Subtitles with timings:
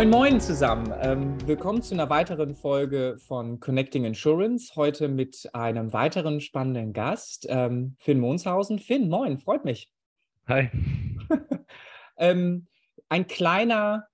[0.00, 0.94] Moin, moin zusammen.
[1.02, 4.74] Ähm, willkommen zu einer weiteren Folge von Connecting Insurance.
[4.74, 8.78] Heute mit einem weiteren spannenden Gast, ähm, Finn Monshausen.
[8.78, 9.90] Finn, moin, freut mich.
[10.48, 10.70] Hi.
[12.16, 12.66] ähm,
[13.10, 14.06] ein kleiner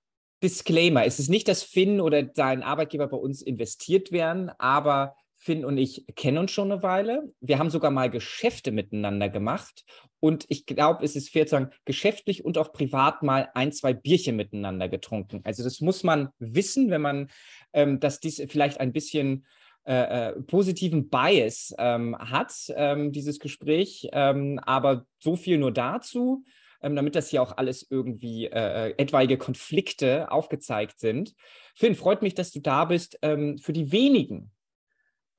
[0.43, 1.05] Disclaimer.
[1.05, 5.15] Es ist nicht, dass Finn oder dein Arbeitgeber bei uns investiert werden, aber
[5.47, 7.31] Finn und ich kennen uns schon eine Weile.
[7.39, 9.85] Wir haben sogar mal Geschäfte miteinander gemacht.
[10.19, 13.93] Und ich glaube, es ist fair zu sagen, geschäftlich und auch privat mal ein, zwei
[13.93, 15.39] Bierchen miteinander getrunken.
[15.45, 17.29] Also das muss man wissen, wenn man,
[17.71, 19.45] ähm, dass dies vielleicht ein bisschen
[19.85, 24.09] äh, äh, positiven Bias ähm, hat, ähm, dieses Gespräch.
[24.11, 26.43] Ähm, aber so viel nur dazu,
[26.81, 31.35] ähm, damit das hier auch alles irgendwie äh, äh, etwaige Konflikte aufgezeigt sind.
[31.73, 33.17] Finn, freut mich, dass du da bist.
[33.21, 34.51] Ähm, für die wenigen,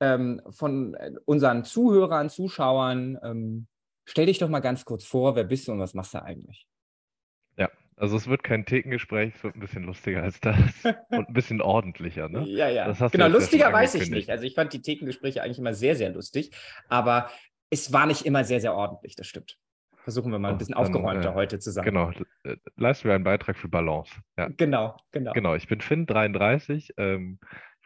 [0.01, 3.19] ähm, von äh, unseren Zuhörern, Zuschauern.
[3.23, 3.67] Ähm,
[4.05, 6.67] stell dich doch mal ganz kurz vor, wer bist du und was machst du eigentlich?
[7.57, 10.57] Ja, also es wird kein Thekengespräch, es wird ein bisschen lustiger als das
[11.11, 12.45] und ein bisschen ordentlicher, ne?
[12.47, 12.93] Ja, ja.
[13.09, 14.31] genau, lustiger weiß ich nicht.
[14.31, 16.51] Also ich fand die Thekengespräche eigentlich immer sehr, sehr lustig,
[16.89, 17.31] aber
[17.71, 19.59] es war nicht immer sehr, sehr ordentlich, das stimmt.
[20.05, 21.85] Versuchen wir mal ein bisschen dann, aufgeräumter äh, heute zusammen.
[21.85, 22.11] Genau,
[22.45, 24.15] äh, leisten wir einen Beitrag für Balance.
[24.39, 24.49] Ja.
[24.57, 25.33] Genau, genau.
[25.35, 26.95] Genau, ich bin Finn, 33.
[26.97, 27.39] Ähm,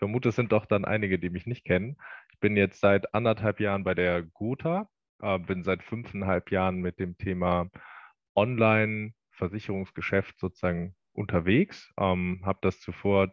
[0.02, 1.96] vermute, es sind doch dann einige, die mich nicht kennen.
[2.32, 4.88] Ich bin jetzt seit anderthalb Jahren bei der Gotha,
[5.20, 7.70] äh, bin seit fünfeinhalb Jahren mit dem Thema
[8.34, 13.32] Online-Versicherungsgeschäft sozusagen unterwegs, ähm, habe das zuvor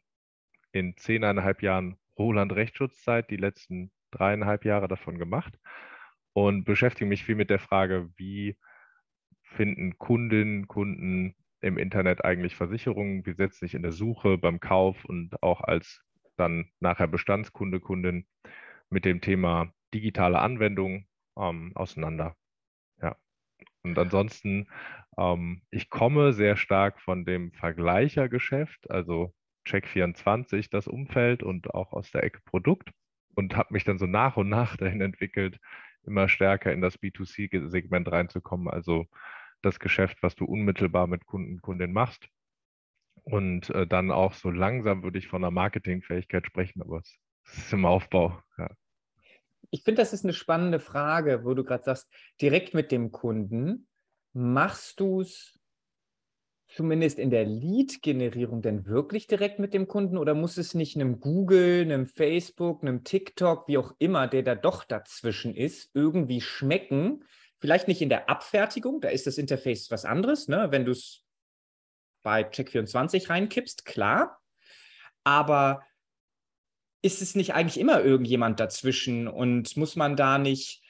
[0.72, 5.58] in zehneinhalb Jahren Roland Rechtsschutzzeit, die letzten dreieinhalb Jahre davon gemacht
[6.34, 8.60] und beschäftige mich viel mit der Frage, wie
[9.42, 15.04] finden Kundinnen, Kunden im Internet eigentlich Versicherungen, wie setzt sich in der Suche, beim Kauf
[15.06, 16.04] und auch als
[16.40, 18.26] dann nachher Bestandskunde, Kundin
[18.90, 21.06] mit dem Thema digitale Anwendung
[21.38, 22.36] ähm, auseinander.
[23.02, 23.16] Ja.
[23.84, 24.68] Und ansonsten,
[25.18, 29.34] ähm, ich komme sehr stark von dem Vergleichergeschäft, also
[29.68, 32.92] Check24, das Umfeld und auch aus der Ecke Produkt
[33.36, 35.60] und habe mich dann so nach und nach dahin entwickelt,
[36.04, 39.06] immer stärker in das B2C-Segment reinzukommen, also
[39.62, 42.30] das Geschäft, was du unmittelbar mit Kunden, Kundin machst
[43.32, 47.74] und äh, dann auch so langsam würde ich von der Marketingfähigkeit sprechen, aber es ist
[47.74, 48.42] im Aufbau.
[48.58, 48.70] Ja.
[49.72, 52.10] Ich finde, das ist eine spannende Frage, wo du gerade sagst,
[52.42, 53.88] direkt mit dem Kunden.
[54.34, 55.60] Machst du es
[56.68, 61.20] zumindest in der Lead-Generierung denn wirklich direkt mit dem Kunden oder muss es nicht einem
[61.20, 67.24] Google, einem Facebook, einem TikTok, wie auch immer, der da doch dazwischen ist, irgendwie schmecken?
[67.58, 70.48] Vielleicht nicht in der Abfertigung, da ist das Interface was anderes.
[70.48, 70.68] Ne?
[70.70, 71.26] Wenn du es
[72.22, 74.40] bei Check24 reinkippst, klar.
[75.24, 75.84] Aber
[77.02, 80.84] ist es nicht eigentlich immer irgendjemand dazwischen und muss man da nicht,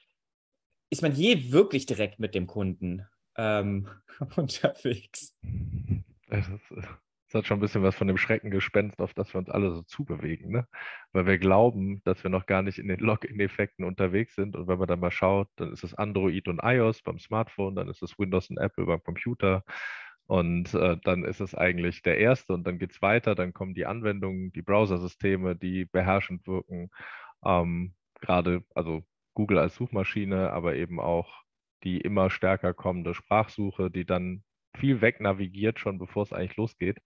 [0.90, 3.06] ist man je wirklich direkt mit dem Kunden
[3.38, 3.88] ähm,
[4.36, 5.36] unterwegs?
[6.28, 9.72] Das, das, hat schon ein bisschen was von dem Schreckengespenst, auf das wir uns alle
[9.72, 10.68] so zubewegen, ne?
[11.12, 14.56] Weil wir glauben, dass wir noch gar nicht in den Login-Effekten unterwegs sind.
[14.56, 17.88] Und wenn man dann mal schaut, dann ist es Android und iOS beim Smartphone, dann
[17.88, 19.64] ist es Windows und Apple beim Computer.
[20.30, 23.74] Und äh, dann ist es eigentlich der erste und dann geht es weiter, dann kommen
[23.74, 26.92] die Anwendungen, die Browsersysteme, die beherrschend wirken.
[27.44, 29.04] Ähm, Gerade, also
[29.34, 31.44] Google als Suchmaschine, aber eben auch
[31.84, 34.44] die immer stärker kommende Sprachsuche, die dann
[34.78, 37.00] viel wegnavigiert, schon bevor es eigentlich losgeht.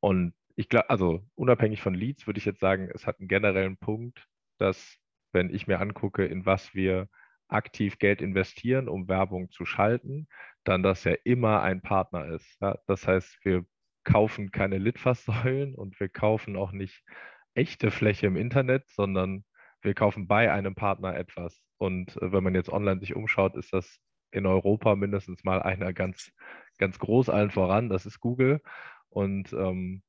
[0.00, 3.78] Und ich glaube, also unabhängig von Leads würde ich jetzt sagen, es hat einen generellen
[3.78, 4.26] Punkt,
[4.58, 4.98] dass,
[5.32, 7.08] wenn ich mir angucke, in was wir
[7.52, 10.28] aktiv Geld investieren, um Werbung zu schalten,
[10.64, 12.60] dann das ja immer ein Partner ist.
[12.60, 12.78] Ja?
[12.86, 13.64] Das heißt, wir
[14.04, 17.02] kaufen keine Litfaßsäulen und wir kaufen auch nicht
[17.54, 19.44] echte Fläche im Internet, sondern
[19.82, 21.60] wir kaufen bei einem Partner etwas.
[21.78, 23.98] Und äh, wenn man jetzt online sich umschaut, ist das
[24.30, 26.32] in Europa mindestens mal einer ganz,
[26.78, 27.88] ganz groß allen voran.
[27.90, 28.60] Das ist Google.
[29.10, 30.02] Und ähm,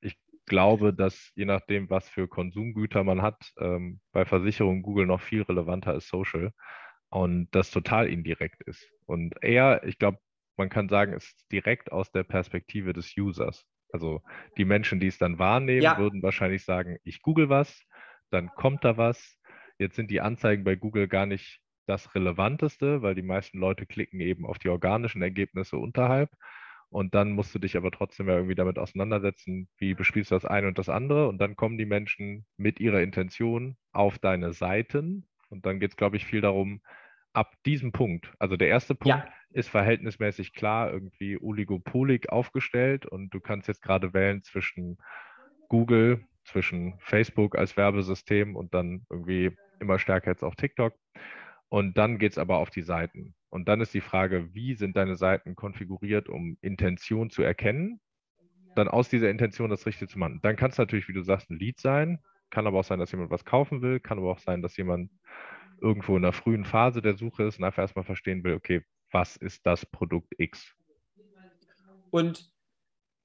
[0.00, 5.20] ich glaube, dass je nachdem, was für Konsumgüter man hat, ähm, bei Versicherungen Google noch
[5.20, 6.52] viel relevanter ist Social
[7.10, 8.88] und das total indirekt ist.
[9.06, 10.18] Und eher, ich glaube,
[10.56, 13.66] man kann sagen, ist direkt aus der Perspektive des Users.
[13.92, 14.22] Also
[14.56, 15.98] die Menschen, die es dann wahrnehmen, ja.
[15.98, 17.82] würden wahrscheinlich sagen, ich google was,
[18.30, 19.38] dann kommt da was.
[19.78, 24.20] Jetzt sind die Anzeigen bei Google gar nicht das Relevanteste, weil die meisten Leute klicken
[24.20, 26.30] eben auf die organischen Ergebnisse unterhalb.
[26.88, 30.44] Und dann musst du dich aber trotzdem ja irgendwie damit auseinandersetzen, wie bespielst du das
[30.44, 31.28] eine und das andere.
[31.28, 35.28] Und dann kommen die Menschen mit ihrer Intention auf deine Seiten.
[35.48, 36.80] Und dann geht es, glaube ich, viel darum,
[37.32, 39.34] ab diesem Punkt, also der erste Punkt ja.
[39.50, 44.96] ist verhältnismäßig klar irgendwie oligopolig aufgestellt und du kannst jetzt gerade wählen zwischen
[45.68, 50.94] Google, zwischen Facebook als Werbesystem und dann irgendwie immer stärker jetzt auch TikTok.
[51.68, 53.34] Und dann geht es aber auf die Seiten.
[53.50, 58.00] Und dann ist die Frage, wie sind deine Seiten konfiguriert, um Intention zu erkennen?
[58.76, 60.40] dann aus dieser Intention das Richtige zu machen.
[60.42, 62.18] Dann kann es natürlich, wie du sagst, ein Lead sein,
[62.50, 65.10] kann aber auch sein, dass jemand was kaufen will, kann aber auch sein, dass jemand
[65.80, 69.36] irgendwo in der frühen Phase der Suche ist und einfach erstmal verstehen will, okay, was
[69.36, 70.74] ist das Produkt X?
[72.10, 72.50] Und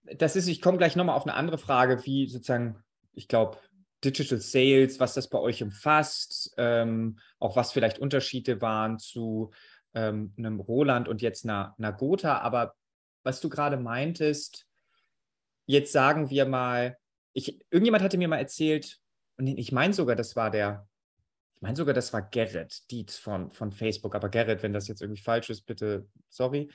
[0.04, 2.84] das ist, ich komme gleich nochmal auf eine andere Frage, wie sozusagen,
[3.14, 3.58] ich glaube,
[4.04, 9.52] Digital Sales, was das bei euch umfasst, ähm, auch was vielleicht Unterschiede waren zu
[9.94, 12.40] ähm, einem Roland und jetzt einer, einer Gotha.
[12.40, 12.74] Aber
[13.24, 14.68] was du gerade meintest,
[15.68, 16.98] jetzt sagen wir mal,
[17.34, 19.00] ich, irgendjemand hatte mir mal erzählt,
[19.42, 20.88] und ich meine sogar, das war der,
[21.56, 25.02] ich meine sogar, das war Gerrit Dietz von, von Facebook, aber Gerrit, wenn das jetzt
[25.02, 26.70] irgendwie falsch ist, bitte sorry,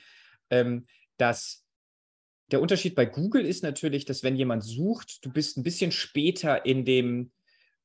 [0.49, 0.85] ähm,
[1.15, 1.65] dass
[2.51, 6.65] der Unterschied bei Google ist natürlich, dass wenn jemand sucht, du bist ein bisschen später
[6.65, 7.31] in dem,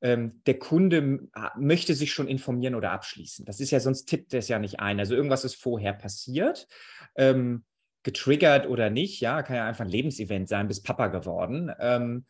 [0.00, 3.44] ähm, der Kunde möchte sich schon informieren oder abschließen.
[3.44, 4.98] Das ist ja, sonst tippt es ja nicht ein.
[4.98, 6.66] Also irgendwas ist vorher passiert,
[7.14, 7.64] ähm,
[8.02, 11.72] getriggert oder nicht, ja, kann ja einfach ein Lebensevent sein, bis Papa geworden.
[11.78, 12.26] Ähm,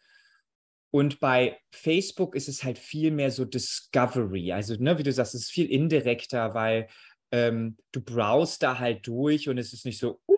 [0.93, 4.53] und bei Facebook ist es halt viel mehr so Discovery.
[4.53, 6.87] Also, ne, wie du sagst, es ist viel indirekter, weil
[7.31, 10.37] ähm, du browst da halt durch und es ist nicht so, uh,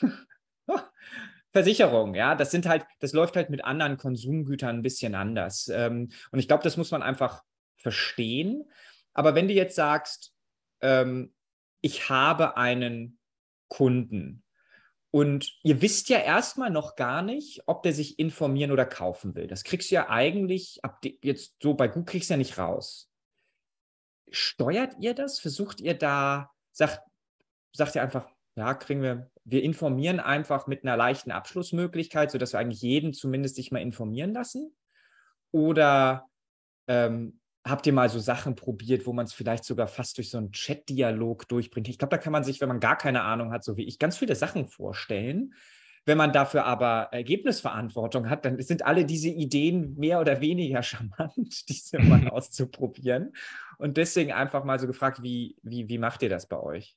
[1.52, 5.68] Versicherung, ja, das sind halt, das läuft halt mit anderen Konsumgütern ein bisschen anders.
[5.68, 7.42] Ähm, und ich glaube, das muss man einfach
[7.76, 8.70] verstehen.
[9.14, 10.32] Aber wenn du jetzt sagst,
[10.80, 11.34] ähm,
[11.80, 13.18] ich habe einen
[13.68, 14.41] Kunden
[15.12, 19.46] und ihr wisst ja erstmal noch gar nicht, ob der sich informieren oder kaufen will.
[19.46, 23.10] Das kriegst du ja eigentlich ab jetzt so bei Google kriegst du ja nicht raus.
[24.30, 25.38] Steuert ihr das?
[25.38, 27.02] Versucht ihr da, sagt,
[27.74, 28.26] sagt ihr einfach,
[28.56, 33.56] ja, kriegen wir, wir informieren einfach mit einer leichten Abschlussmöglichkeit, sodass wir eigentlich jeden zumindest
[33.56, 34.74] sich mal informieren lassen?
[35.50, 36.26] Oder
[36.88, 40.38] ähm, habt ihr mal so Sachen probiert, wo man es vielleicht sogar fast durch so
[40.38, 41.88] einen Chat-Dialog durchbringt?
[41.88, 43.98] Ich glaube, da kann man sich, wenn man gar keine Ahnung hat, so wie ich,
[43.98, 45.54] ganz viele Sachen vorstellen.
[46.04, 51.68] Wenn man dafür aber Ergebnisverantwortung hat, dann sind alle diese Ideen mehr oder weniger charmant,
[51.68, 53.32] diese mal auszuprobieren.
[53.78, 56.96] Und deswegen einfach mal so gefragt, wie, wie, wie macht ihr das bei euch?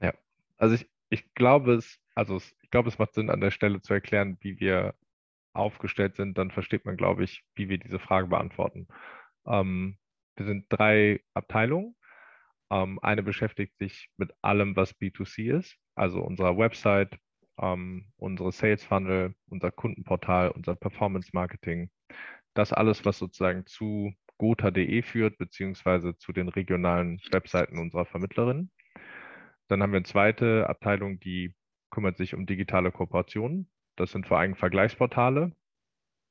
[0.00, 0.14] Ja,
[0.58, 3.80] also ich, ich glaube es, also es, ich glaube, es macht Sinn, an der Stelle
[3.80, 4.94] zu erklären, wie wir
[5.52, 6.38] aufgestellt sind.
[6.38, 8.86] Dann versteht man, glaube ich, wie wir diese Frage beantworten.
[9.46, 9.98] Ähm,
[10.36, 11.96] wir sind drei Abteilungen.
[12.70, 17.18] Ähm, eine beschäftigt sich mit allem, was B2C ist, also unserer Website,
[17.60, 21.90] ähm, unsere Sales Funnel, unser Kundenportal, unser Performance Marketing.
[22.54, 28.70] Das alles, was sozusagen zu gotha.de führt, beziehungsweise zu den regionalen Webseiten unserer Vermittlerin.
[29.68, 31.54] Dann haben wir eine zweite Abteilung, die
[31.90, 33.70] kümmert sich um digitale Kooperationen.
[33.96, 35.52] Das sind vor allem Vergleichsportale,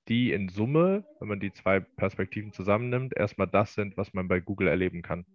[0.10, 4.40] die in Summe, wenn man die zwei Perspektiven zusammennimmt, erstmal das sind, was man bei
[4.40, 5.26] Google erleben kann.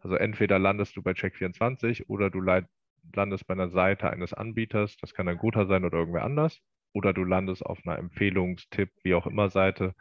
[0.00, 5.12] Also entweder landest du bei Check24 oder du landest bei einer Seite eines Anbieters, das
[5.12, 6.60] kann ein Gotha sein oder irgendwer anders,
[6.92, 9.94] oder du landest auf einer Empfehlungstipp, wie auch immer Seite.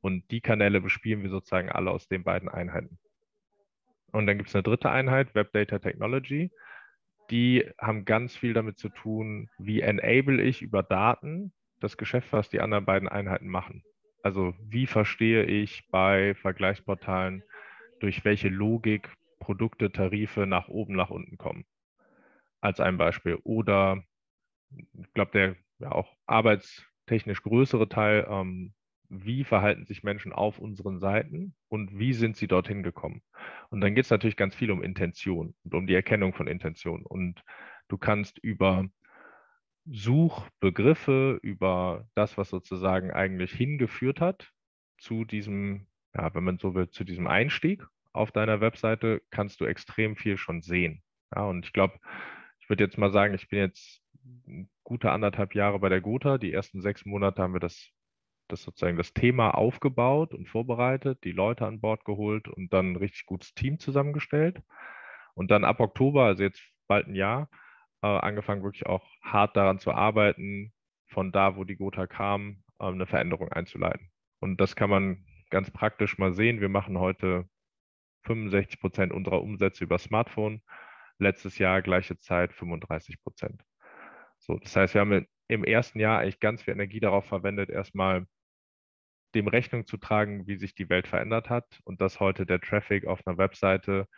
[0.00, 2.98] Und die Kanäle bespielen wir sozusagen alle aus den beiden Einheiten.
[4.10, 6.50] Und dann gibt es eine dritte Einheit, Web Data Technology
[7.32, 12.48] die haben ganz viel damit zu tun, wie enable ich über Daten das Geschäft, was
[12.48, 13.84] die anderen beiden Einheiten machen.
[14.22, 17.42] Also wie verstehe ich bei Vergleichsportalen,
[18.00, 19.08] durch welche Logik
[19.42, 21.64] Produkte, Tarife nach oben, nach unten kommen.
[22.60, 23.38] Als ein Beispiel.
[23.42, 24.04] Oder
[24.70, 28.72] ich glaube, der ja auch arbeitstechnisch größere Teil, ähm,
[29.08, 33.20] wie verhalten sich Menschen auf unseren Seiten und wie sind sie dorthin gekommen.
[33.68, 37.04] Und dann geht es natürlich ganz viel um Intention und um die Erkennung von Intention.
[37.04, 37.42] Und
[37.88, 38.88] du kannst über
[39.86, 44.52] Suchbegriffe, über das, was sozusagen eigentlich hingeführt hat
[44.98, 49.64] zu diesem, ja, wenn man so will, zu diesem Einstieg auf deiner Webseite, kannst du
[49.64, 51.02] extrem viel schon sehen.
[51.34, 51.98] Ja, und ich glaube,
[52.60, 54.02] ich würde jetzt mal sagen, ich bin jetzt
[54.84, 56.38] gute anderthalb Jahre bei der Gotha.
[56.38, 57.90] Die ersten sechs Monate haben wir das
[58.52, 62.96] das sozusagen das Thema aufgebaut und vorbereitet, die Leute an Bord geholt und dann ein
[62.96, 64.60] richtig gutes Team zusammengestellt.
[65.34, 67.48] Und dann ab Oktober, also jetzt bald ein Jahr,
[68.02, 70.72] äh, angefangen wirklich auch hart daran zu arbeiten,
[71.08, 74.10] von da, wo die Gotha kam, äh, eine Veränderung einzuleiten.
[74.40, 76.60] Und das kann man ganz praktisch mal sehen.
[76.60, 77.48] Wir machen heute
[78.24, 80.62] 65 Prozent unserer Umsätze über Smartphone.
[81.18, 83.62] Letztes Jahr gleiche Zeit 35 Prozent.
[84.38, 88.26] So, das heißt, wir haben im ersten Jahr eigentlich ganz viel Energie darauf verwendet, erstmal
[89.34, 93.06] dem Rechnung zu tragen, wie sich die Welt verändert hat und dass heute der Traffic
[93.06, 94.08] auf einer Webseite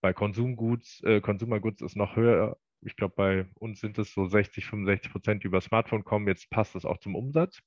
[0.00, 2.56] bei Konsumguts, äh, Consumer Goods ist noch höher.
[2.82, 6.28] Ich glaube, bei uns sind es so 60, 65 Prozent, die über Smartphone kommen.
[6.28, 7.60] Jetzt passt es auch zum Umsatz.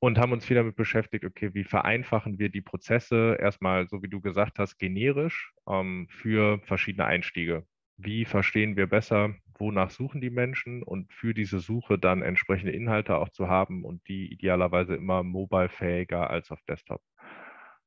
[0.00, 4.08] Und haben uns viel damit beschäftigt, okay, wie vereinfachen wir die Prozesse erstmal, so wie
[4.08, 7.66] du gesagt hast, generisch ähm, für verschiedene Einstiege.
[7.96, 13.16] Wie verstehen wir besser, wonach suchen die Menschen und für diese Suche dann entsprechende Inhalte
[13.16, 17.02] auch zu haben und die idealerweise immer mobile-fähiger als auf Desktop.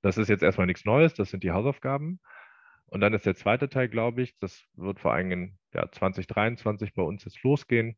[0.01, 2.20] Das ist jetzt erstmal nichts Neues, das sind die Hausaufgaben.
[2.91, 6.93] Und dann ist der zweite Teil, glaube ich, das wird vor allem in ja, 2023
[6.93, 7.98] bei uns jetzt losgehen,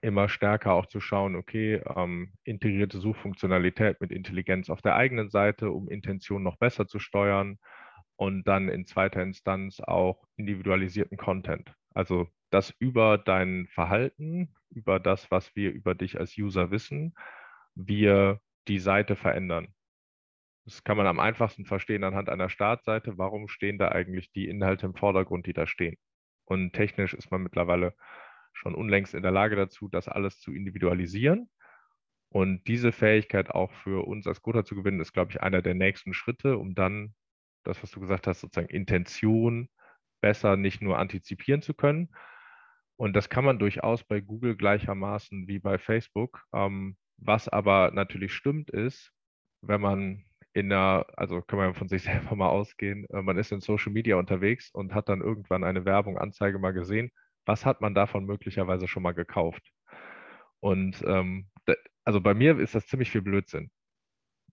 [0.00, 5.70] immer stärker auch zu schauen, okay, ähm, integrierte Suchfunktionalität mit Intelligenz auf der eigenen Seite,
[5.70, 7.58] um Intention noch besser zu steuern
[8.16, 11.74] und dann in zweiter Instanz auch individualisierten Content.
[11.92, 17.14] Also das über dein Verhalten, über das, was wir über dich als User wissen,
[17.74, 19.74] wir die Seite verändern.
[20.64, 23.18] Das kann man am einfachsten verstehen anhand einer Startseite.
[23.18, 25.96] Warum stehen da eigentlich die Inhalte im Vordergrund, die da stehen?
[26.44, 27.94] Und technisch ist man mittlerweile
[28.52, 31.48] schon unlängst in der Lage dazu, das alles zu individualisieren.
[32.28, 35.74] Und diese Fähigkeit auch für uns als Gotha zu gewinnen, ist, glaube ich, einer der
[35.74, 37.14] nächsten Schritte, um dann
[37.64, 39.68] das, was du gesagt hast, sozusagen Intention
[40.20, 42.10] besser nicht nur antizipieren zu können.
[42.96, 46.44] Und das kann man durchaus bei Google gleichermaßen wie bei Facebook.
[46.52, 49.12] Ähm, was aber natürlich stimmt, ist,
[49.62, 53.52] wenn man in der, also kann man von sich selber mal ausgehen, äh, man ist
[53.52, 57.10] in Social Media unterwegs und hat dann irgendwann eine Werbung, Anzeige mal gesehen
[57.46, 59.72] was hat man davon möglicherweise schon mal gekauft?
[60.60, 61.48] Und ähm,
[62.04, 63.70] also bei mir ist das ziemlich viel Blödsinn.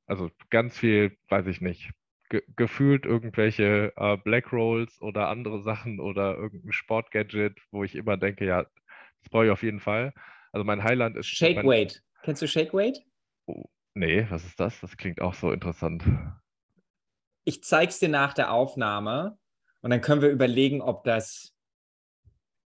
[0.05, 1.91] Also ganz viel, weiß ich nicht,
[2.29, 8.17] ge gefühlt irgendwelche äh, Black Rolls oder andere Sachen oder irgendein Sportgadget, wo ich immer
[8.17, 10.13] denke, ja, das brauche ich auf jeden Fall.
[10.51, 11.27] Also mein Highland ist.
[11.27, 12.01] Shake Weight.
[12.23, 13.03] Kennst du Shake Weight?
[13.45, 13.65] Oh,
[13.97, 14.79] nee, was ist das?
[14.81, 16.03] Das klingt auch so interessant.
[17.43, 19.37] Ich zeig's dir nach der Aufnahme
[19.81, 21.53] und dann können wir überlegen, ob das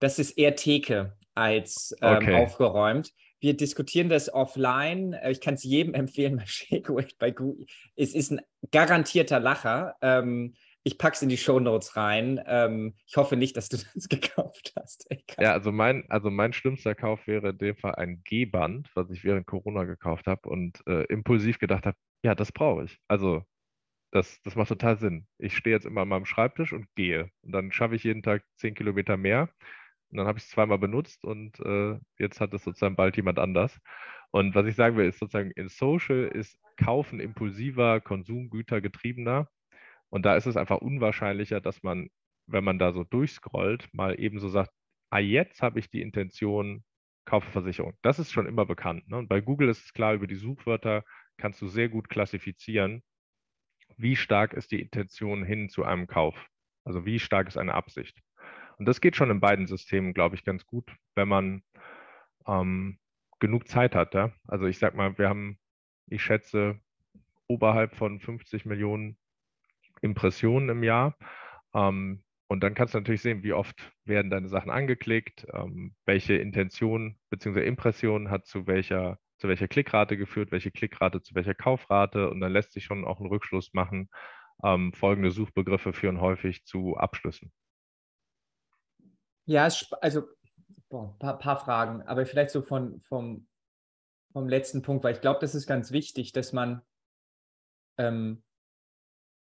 [0.01, 2.43] das ist eher Theke als ähm, okay.
[2.43, 3.13] aufgeräumt.
[3.39, 5.13] Wir diskutieren das offline.
[5.13, 7.65] Äh, ich kann es jedem empfehlen, mal Shakeweight bei Google.
[7.95, 9.95] Es ist ein garantierter Lacher.
[10.01, 12.41] Ähm, ich packe es in die Show Notes rein.
[12.45, 15.07] Ähm, ich hoffe nicht, dass du das gekauft hast.
[15.39, 19.23] Ja, also mein, also mein schlimmster Kauf wäre in dem Fall ein G-Band, was ich
[19.23, 22.99] während Corona gekauft habe und äh, impulsiv gedacht habe, ja, das brauche ich.
[23.07, 23.43] Also
[24.11, 25.27] das, das macht total Sinn.
[25.37, 27.31] Ich stehe jetzt immer an meinem Schreibtisch und gehe.
[27.41, 29.49] Und dann schaffe ich jeden Tag zehn Kilometer mehr.
[30.09, 33.39] Und dann habe ich es zweimal benutzt und äh, jetzt hat es sozusagen bald jemand
[33.39, 33.79] anders.
[34.31, 39.47] Und was ich sagen will, ist sozusagen in Social ist Kaufen impulsiver, Konsumgüter getriebener.
[40.11, 42.09] Und da ist es einfach unwahrscheinlicher, dass man,
[42.47, 44.71] wenn man da so durchscrollt, mal eben so sagt,
[45.09, 46.83] ah, jetzt habe ich die Intention,
[47.25, 47.93] kaufe Versicherung.
[48.01, 49.07] Das ist schon immer bekannt.
[49.07, 49.17] Ne?
[49.17, 51.03] Und bei Google ist es klar, über die Suchwörter
[51.37, 53.03] kannst du sehr gut klassifizieren,
[53.97, 56.35] wie stark ist die Intention hin zu einem Kauf.
[56.83, 58.19] Also wie stark ist eine Absicht.
[58.77, 61.63] Und das geht schon in beiden Systemen, glaube ich, ganz gut, wenn man
[62.47, 62.99] ähm,
[63.39, 64.13] genug Zeit hat.
[64.13, 64.33] Ja?
[64.47, 65.59] Also ich sage mal, wir haben,
[66.07, 66.79] ich schätze,
[67.47, 69.17] oberhalb von 50 Millionen
[70.01, 71.15] Impressionen im Jahr.
[71.73, 76.35] Ähm, und dann kannst du natürlich sehen, wie oft werden deine Sachen angeklickt, ähm, welche
[76.35, 77.65] Intention bzw.
[77.65, 82.29] Impression hat zu welcher, zu welcher Klickrate geführt, welche Klickrate zu welcher Kaufrate.
[82.29, 84.09] Und dann lässt sich schon auch ein Rückschluss machen.
[84.63, 87.53] Ähm, folgende Suchbegriffe führen häufig zu Abschlüssen.
[89.45, 89.69] Ja,
[90.01, 90.23] also
[90.91, 93.47] ein paar, paar, Fragen, aber vielleicht so von, vom,
[94.33, 96.81] vom letzten Punkt, weil ich glaube, das ist ganz wichtig, dass man
[97.97, 98.43] ähm,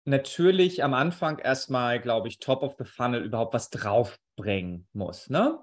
[0.05, 5.31] natürlich am Anfang erstmal, glaube ich, top of the funnel überhaupt was draufbringen muss.
[5.31, 5.59] Ne?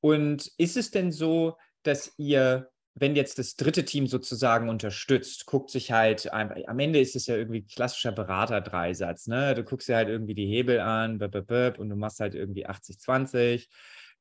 [0.00, 5.70] Und ist es denn so, dass ihr wenn jetzt das dritte Team sozusagen unterstützt, guckt
[5.70, 9.54] sich halt, am Ende ist es ja irgendwie klassischer Berater-Dreisatz, ne?
[9.54, 13.68] Du guckst dir halt irgendwie die Hebel an, und du machst halt irgendwie 80-20,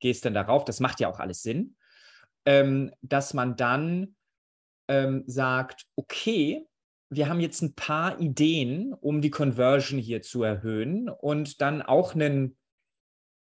[0.02, 1.78] gehst dann darauf, das macht ja auch alles Sinn,
[2.46, 4.18] ähm, dass man dann
[4.90, 6.68] ähm, sagt, okay,
[7.10, 12.16] wir haben jetzt ein paar Ideen, um die Conversion hier zu erhöhen und dann auch
[12.16, 12.58] einen,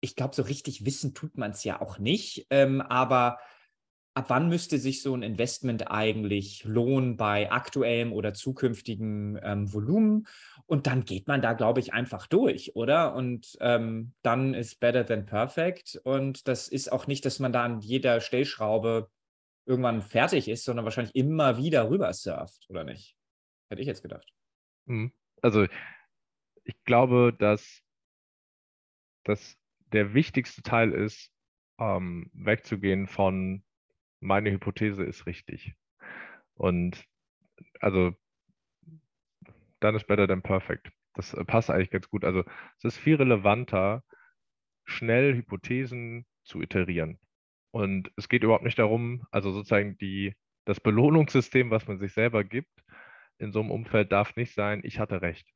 [0.01, 3.39] ich glaube, so richtig wissen tut man es ja auch nicht, ähm, aber
[4.15, 10.27] ab wann müsste sich so ein Investment eigentlich lohnen bei aktuellem oder zukünftigem ähm, Volumen?
[10.65, 13.15] Und dann geht man da, glaube ich, einfach durch, oder?
[13.15, 15.99] Und ähm, dann ist better than perfect.
[16.03, 19.09] Und das ist auch nicht, dass man da an jeder Stellschraube
[19.65, 23.15] irgendwann fertig ist, sondern wahrscheinlich immer wieder rüber surft, oder nicht?
[23.73, 24.31] Hätte ich jetzt gedacht.
[24.85, 25.11] Mhm.
[25.41, 25.65] Also
[26.63, 27.81] ich glaube, dass,
[29.23, 29.57] dass
[29.91, 31.33] der wichtigste Teil ist,
[31.79, 33.63] ähm, wegzugehen von
[34.19, 35.73] meine Hypothese ist richtig.
[36.53, 37.03] Und
[37.79, 38.15] also
[39.79, 40.91] dann ist better than perfect.
[41.15, 42.25] Das äh, passt eigentlich ganz gut.
[42.25, 42.43] Also
[42.77, 44.03] es ist viel relevanter,
[44.85, 47.17] schnell Hypothesen zu iterieren.
[47.71, 52.43] Und es geht überhaupt nicht darum, also sozusagen die, das Belohnungssystem, was man sich selber
[52.43, 52.82] gibt,
[53.43, 55.47] in so einem Umfeld darf nicht sein, ich hatte recht,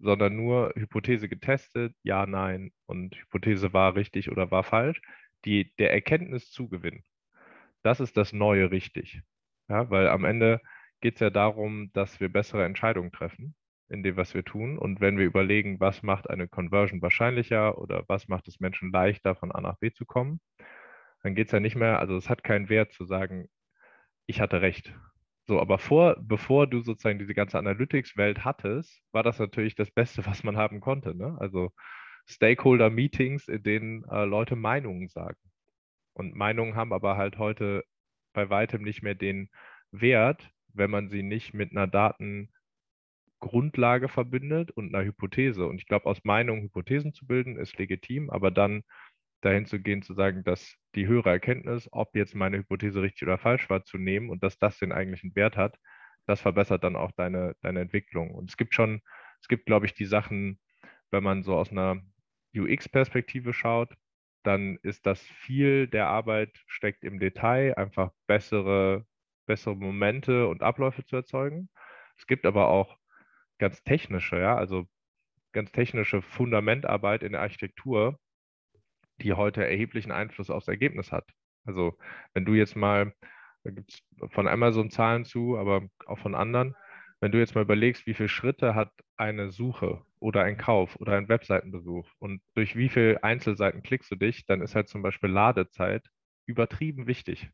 [0.00, 5.00] sondern nur Hypothese getestet, ja, nein und Hypothese war richtig oder war falsch.
[5.44, 7.02] die, der Erkenntniszugewinn,
[7.82, 9.22] das ist das Neue richtig.
[9.68, 10.60] Ja, weil am Ende
[11.00, 13.54] geht es ja darum, dass wir bessere Entscheidungen treffen
[13.88, 14.78] in dem, was wir tun.
[14.78, 19.34] Und wenn wir überlegen, was macht eine Conversion wahrscheinlicher oder was macht es Menschen leichter,
[19.36, 20.40] von A nach B zu kommen,
[21.22, 23.48] dann geht es ja nicht mehr, also es hat keinen Wert zu sagen,
[24.26, 24.94] ich hatte recht.
[25.46, 30.24] So, aber vor, bevor du sozusagen diese ganze Analytics-Welt hattest, war das natürlich das Beste,
[30.26, 31.14] was man haben konnte.
[31.16, 31.36] Ne?
[31.40, 31.72] Also
[32.26, 35.38] Stakeholder-Meetings, in denen äh, Leute Meinungen sagen.
[36.14, 37.84] Und Meinungen haben aber halt heute
[38.32, 39.50] bei weitem nicht mehr den
[39.90, 41.86] Wert, wenn man sie nicht mit einer
[43.40, 45.66] Datengrundlage verbindet und einer Hypothese.
[45.66, 48.84] Und ich glaube, aus Meinungen Hypothesen zu bilden, ist legitim, aber dann
[49.40, 53.38] dahin zu gehen, zu sagen, dass die höhere Erkenntnis, ob jetzt meine Hypothese richtig oder
[53.38, 55.78] falsch war, zu nehmen und dass das den eigentlichen Wert hat,
[56.26, 58.30] das verbessert dann auch deine, deine Entwicklung.
[58.32, 59.00] Und es gibt schon,
[59.40, 60.60] es gibt, glaube ich, die Sachen,
[61.10, 62.00] wenn man so aus einer
[62.54, 63.94] UX-Perspektive schaut,
[64.42, 69.06] dann ist das viel der Arbeit steckt im Detail, einfach bessere,
[69.46, 71.70] bessere Momente und Abläufe zu erzeugen.
[72.16, 72.98] Es gibt aber auch
[73.58, 74.86] ganz technische, ja, also
[75.52, 78.18] ganz technische Fundamentarbeit in der Architektur,
[79.22, 81.28] die heute erheblichen Einfluss aufs Ergebnis hat.
[81.64, 81.96] Also
[82.34, 83.14] wenn du jetzt mal,
[83.64, 84.02] da gibt es
[84.32, 86.74] von Amazon Zahlen zu, aber auch von anderen,
[87.20, 91.16] wenn du jetzt mal überlegst, wie viele Schritte hat eine Suche oder ein Kauf oder
[91.16, 95.30] ein Webseitenbesuch und durch wie viele Einzelseiten klickst du dich, dann ist halt zum Beispiel
[95.30, 96.04] Ladezeit
[96.46, 97.48] übertrieben wichtig.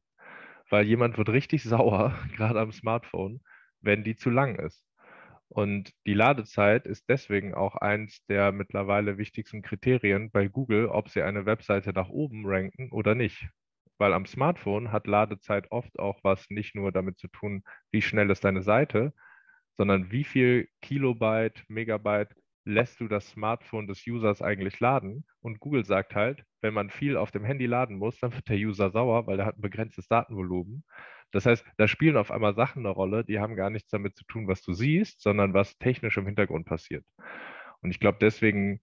[0.70, 3.42] Weil jemand wird richtig sauer, gerade am Smartphone,
[3.80, 4.87] wenn die zu lang ist.
[5.48, 11.22] Und die Ladezeit ist deswegen auch eins der mittlerweile wichtigsten Kriterien bei Google, ob sie
[11.22, 13.48] eine Webseite nach oben ranken oder nicht.
[13.98, 18.30] Weil am Smartphone hat Ladezeit oft auch was nicht nur damit zu tun, wie schnell
[18.30, 19.12] ist deine Seite,
[19.76, 25.24] sondern wie viel Kilobyte, Megabyte lässt du das Smartphone des Users eigentlich laden?
[25.40, 28.58] Und Google sagt halt, wenn man viel auf dem Handy laden muss, dann wird der
[28.58, 30.84] User sauer, weil er hat ein begrenztes Datenvolumen.
[31.32, 34.24] Das heißt, da spielen auf einmal Sachen eine Rolle, die haben gar nichts damit zu
[34.24, 37.04] tun, was du siehst, sondern was technisch im Hintergrund passiert.
[37.80, 38.80] Und ich glaube deswegen,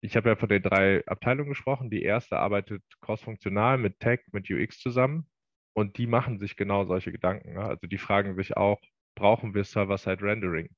[0.00, 1.90] ich habe ja von den drei Abteilungen gesprochen.
[1.90, 5.28] Die erste arbeitet crossfunktional mit Tech, mit UX zusammen
[5.74, 7.58] und die machen sich genau solche Gedanken.
[7.58, 8.80] Also die fragen sich auch,
[9.14, 10.70] brauchen wir Server-Side-Rendering?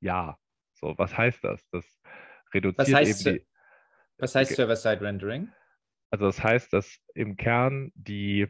[0.00, 0.38] Ja.
[0.74, 1.68] So, was heißt das?
[1.70, 2.00] Das
[2.52, 3.46] reduziert was heißt, eben die.
[4.18, 5.50] Was heißt Server-Side-Rendering?
[6.10, 8.46] Also das heißt, dass im Kern die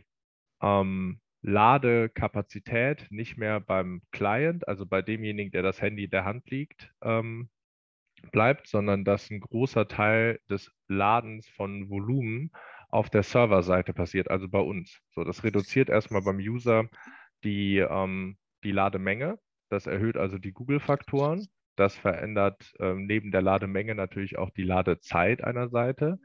[0.61, 6.51] ähm, Ladekapazität nicht mehr beim Client, also bei demjenigen, der das Handy in der Hand
[6.51, 7.51] liegt, ähm,
[8.33, 12.51] bleibt, sondern dass ein großer Teil des Ladens von Volumen
[12.89, 15.01] auf der Serverseite passiert, also bei uns.
[15.11, 16.89] So, das reduziert erstmal beim User
[17.45, 19.39] die, ähm, die Lademenge.
[19.69, 21.47] Das erhöht also die Google-Faktoren.
[21.77, 26.19] Das verändert ähm, neben der Lademenge natürlich auch die Ladezeit einer Seite.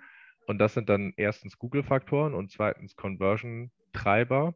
[0.48, 4.56] Und das sind dann erstens Google-Faktoren und zweitens Conversion-Treiber,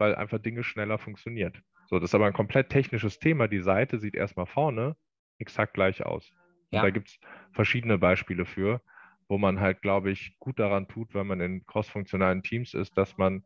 [0.00, 1.60] weil einfach Dinge schneller funktioniert.
[1.86, 3.48] So, das ist aber ein komplett technisches Thema.
[3.48, 4.96] Die Seite sieht erstmal vorne
[5.38, 6.32] exakt gleich aus.
[6.72, 6.82] Ja.
[6.82, 7.18] da gibt es
[7.52, 8.80] verschiedene Beispiele für,
[9.28, 13.18] wo man halt, glaube ich, gut daran tut, wenn man in crossfunktionalen Teams ist, dass
[13.18, 13.44] man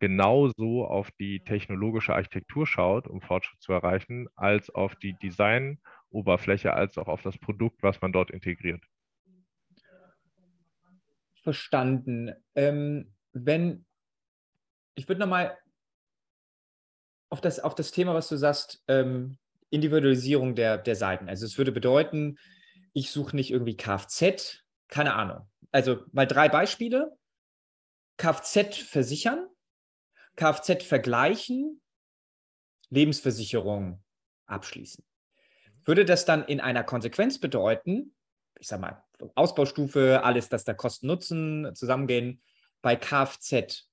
[0.00, 6.98] genauso auf die technologische Architektur schaut, um Fortschritt zu erreichen, als auf die Designoberfläche, als
[6.98, 8.82] auch auf das Produkt, was man dort integriert.
[11.42, 12.32] Verstanden.
[12.56, 13.86] Ähm, wenn
[14.96, 15.56] ich würde nochmal
[17.28, 19.38] auf das, auf das Thema, was du sagst, ähm,
[19.70, 21.28] Individualisierung der, der Seiten.
[21.28, 22.38] Also es würde bedeuten,
[22.92, 25.48] ich suche nicht irgendwie Kfz, keine Ahnung.
[25.72, 27.16] Also mal drei Beispiele.
[28.16, 29.46] Kfz versichern,
[30.36, 31.82] Kfz vergleichen,
[32.88, 34.02] Lebensversicherung
[34.46, 35.04] abschließen.
[35.84, 38.14] Würde das dann in einer Konsequenz bedeuten,
[38.58, 42.40] ich sage mal, Ausbaustufe, alles, dass da Kosten Nutzen zusammengehen,
[42.80, 43.88] bei Kfz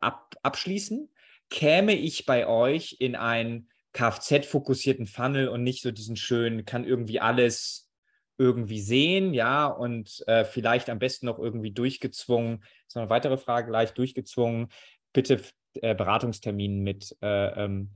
[0.00, 1.10] ab, abschließen,
[1.50, 7.20] käme ich bei euch in einen Kfz-fokussierten Funnel und nicht so diesen schönen, kann irgendwie
[7.20, 7.90] alles
[8.38, 13.36] irgendwie sehen, ja, und äh, vielleicht am besten noch irgendwie durchgezwungen, das ist eine weitere
[13.36, 14.68] Frage, gleich durchgezwungen,
[15.12, 15.42] bitte
[15.74, 17.90] äh, Beratungstermin mit äh, ähm,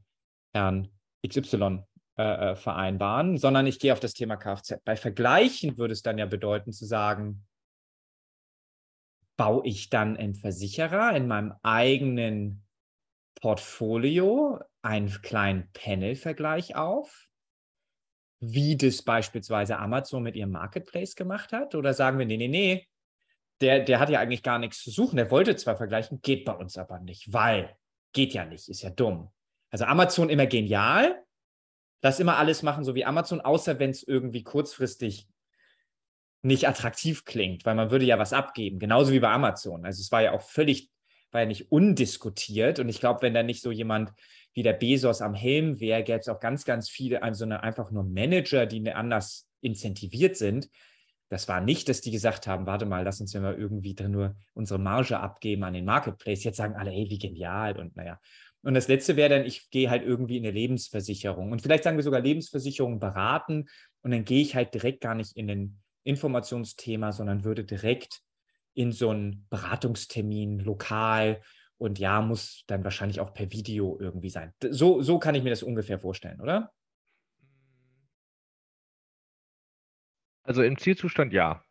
[0.53, 0.89] Herrn
[1.27, 1.85] XY
[2.19, 4.81] äh, äh, vereinbaren, sondern ich gehe auf das Thema Kfz.
[4.85, 7.47] Bei Vergleichen würde es dann ja bedeuten zu sagen,
[9.37, 12.65] baue ich dann einen Versicherer in meinem eigenen
[13.43, 17.29] Portfolio einen kleinen Panel-Vergleich auf,
[18.41, 21.75] wie das beispielsweise Amazon mit ihrem Marketplace gemacht hat?
[21.75, 22.89] Oder sagen wir, nee, nee, nee,
[23.61, 25.17] der, der hat ja eigentlich gar nichts zu suchen.
[25.17, 27.77] Der wollte zwar vergleichen, geht bei uns aber nicht, weil
[28.13, 29.31] geht ja nicht, ist ja dumm.
[29.71, 31.25] Also Amazon immer genial,
[32.01, 35.29] lass immer alles machen, so wie Amazon, außer wenn es irgendwie kurzfristig
[36.43, 39.85] nicht attraktiv klingt, weil man würde ja was abgeben, genauso wie bei Amazon.
[39.85, 40.91] Also es war ja auch völlig,
[41.33, 44.13] war ja nicht undiskutiert und ich glaube, wenn da nicht so jemand
[44.55, 47.91] wie der Bezos am Helm wäre, gäbe es auch ganz, ganz viele, also eine, einfach
[47.91, 50.69] nur Manager, die ne, anders incentiviert sind.
[51.31, 54.11] Das war nicht, dass die gesagt haben, warte mal, lass uns ja mal irgendwie drin
[54.11, 56.45] nur unsere Marge abgeben an den Marketplace.
[56.45, 58.21] Jetzt sagen alle, hey, wie genial und naja.
[58.63, 61.97] Und das letzte wäre dann, ich gehe halt irgendwie in eine Lebensversicherung und vielleicht sagen
[61.97, 63.69] wir sogar Lebensversicherung beraten
[64.03, 68.21] und dann gehe ich halt direkt gar nicht in den Informationsthema, sondern würde direkt
[68.75, 71.41] in so einen Beratungstermin lokal
[71.79, 74.53] und ja, muss dann wahrscheinlich auch per Video irgendwie sein.
[74.71, 76.73] So, so kann ich mir das ungefähr vorstellen, oder?
[80.45, 81.65] Also im Zielzustand ja.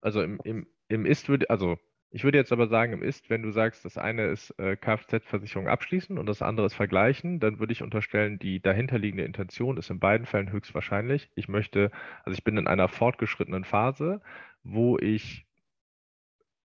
[0.00, 1.78] Also im, im, im Ist würde, also
[2.10, 5.68] ich würde jetzt aber sagen, im Ist, wenn du sagst, das eine ist äh, Kfz-Versicherung
[5.68, 9.98] abschließen und das andere ist vergleichen, dann würde ich unterstellen, die dahinterliegende Intention ist in
[9.98, 11.30] beiden Fällen höchstwahrscheinlich.
[11.34, 11.90] Ich möchte,
[12.24, 14.20] also ich bin in einer fortgeschrittenen Phase,
[14.62, 15.46] wo ich,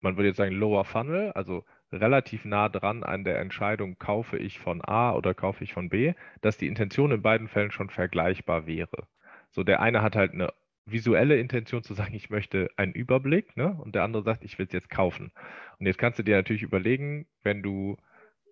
[0.01, 4.59] man würde jetzt sagen, Lower Funnel, also relativ nah dran an der Entscheidung, kaufe ich
[4.59, 8.67] von A oder kaufe ich von B, dass die Intention in beiden Fällen schon vergleichbar
[8.67, 9.07] wäre.
[9.51, 10.53] So, der eine hat halt eine
[10.85, 13.73] visuelle Intention zu sagen, ich möchte einen Überblick, ne?
[13.73, 15.31] und der andere sagt, ich will es jetzt kaufen.
[15.79, 17.97] Und jetzt kannst du dir natürlich überlegen, wenn du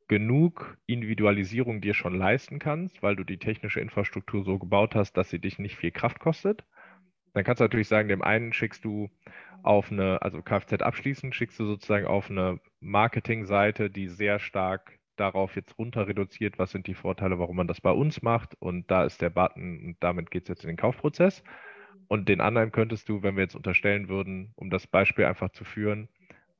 [0.07, 5.29] genug Individualisierung dir schon leisten kannst, weil du die technische Infrastruktur so gebaut hast, dass
[5.29, 6.63] sie dich nicht viel Kraft kostet,
[7.33, 9.09] dann kannst du natürlich sagen, dem einen schickst du
[9.67, 15.55] auf eine, also Kfz abschließend, schickst du sozusagen auf eine Marketingseite, die sehr stark darauf
[15.55, 19.03] jetzt runter reduziert, was sind die Vorteile, warum man das bei uns macht und da
[19.03, 21.43] ist der Button und damit geht es jetzt in den Kaufprozess.
[22.07, 25.65] Und den anderen könntest du, wenn wir jetzt unterstellen würden, um das Beispiel einfach zu
[25.65, 26.07] führen,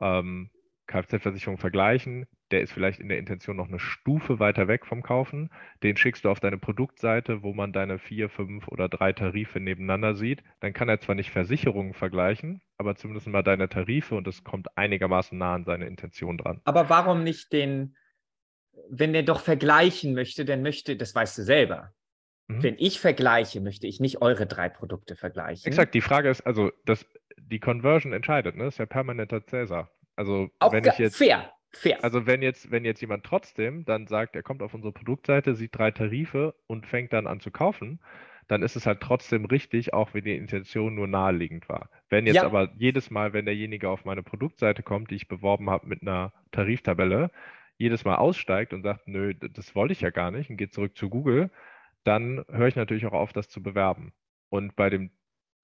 [0.01, 0.49] ähm,
[0.87, 5.49] Kfz-Versicherung vergleichen, der ist vielleicht in der Intention noch eine Stufe weiter weg vom Kaufen.
[5.83, 10.15] Den schickst du auf deine Produktseite, wo man deine vier, fünf oder drei Tarife nebeneinander
[10.15, 10.43] sieht.
[10.60, 14.77] Dann kann er zwar nicht Versicherungen vergleichen, aber zumindest mal deine Tarife und es kommt
[14.77, 16.62] einigermaßen nah an seine Intention dran.
[16.63, 17.95] Aber warum nicht den,
[18.89, 21.93] wenn er doch vergleichen möchte, dann möchte, das weißt du selber,
[22.47, 22.63] Mhm.
[22.63, 25.67] Wenn ich vergleiche, möchte ich nicht eure drei Produkte vergleichen.
[25.67, 27.05] Exakt, die Frage ist, also das,
[27.38, 28.65] die Conversion entscheidet, ne?
[28.65, 29.91] Das ist ja permanenter Cäsar.
[30.15, 31.17] Also Auch wenn ich jetzt.
[31.17, 32.03] Fair, fair.
[32.03, 35.77] Also wenn jetzt, wenn jetzt jemand trotzdem dann sagt, er kommt auf unsere Produktseite, sieht
[35.77, 37.99] drei Tarife und fängt dann an zu kaufen,
[38.47, 41.89] dann ist es halt trotzdem richtig, auch wenn die Intention nur naheliegend war.
[42.10, 42.45] Wenn jetzt ja.
[42.45, 46.32] aber jedes Mal, wenn derjenige auf meine Produktseite kommt, die ich beworben habe mit einer
[46.51, 47.30] Tariftabelle,
[47.77, 50.95] jedes Mal aussteigt und sagt, nö, das wollte ich ja gar nicht und geht zurück
[50.95, 51.51] zu Google,
[52.03, 54.13] dann höre ich natürlich auch auf, das zu bewerben.
[54.49, 55.12] Und bei dem,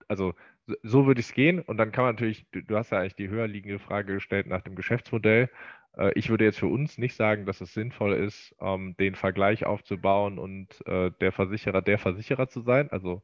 [0.09, 0.35] also
[0.81, 1.59] so würde ich es gehen.
[1.59, 4.47] Und dann kann man natürlich, du, du, hast ja eigentlich die höher liegende Frage gestellt
[4.47, 5.49] nach dem Geschäftsmodell.
[5.97, 9.65] Äh, ich würde jetzt für uns nicht sagen, dass es sinnvoll ist, ähm, den Vergleich
[9.65, 12.89] aufzubauen und äh, der Versicherer der Versicherer zu sein.
[12.91, 13.21] Also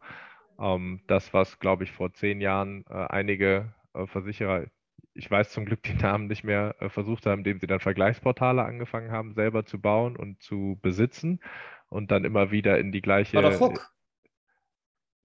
[0.60, 4.66] ähm, das, was, glaube ich, vor zehn Jahren äh, einige äh, Versicherer,
[5.14, 8.64] ich weiß zum Glück die Namen nicht mehr, äh, versucht haben, indem sie dann Vergleichsportale
[8.64, 11.40] angefangen haben, selber zu bauen und zu besitzen
[11.88, 13.38] und dann immer wieder in die gleiche.
[13.38, 13.94] Oder Hook.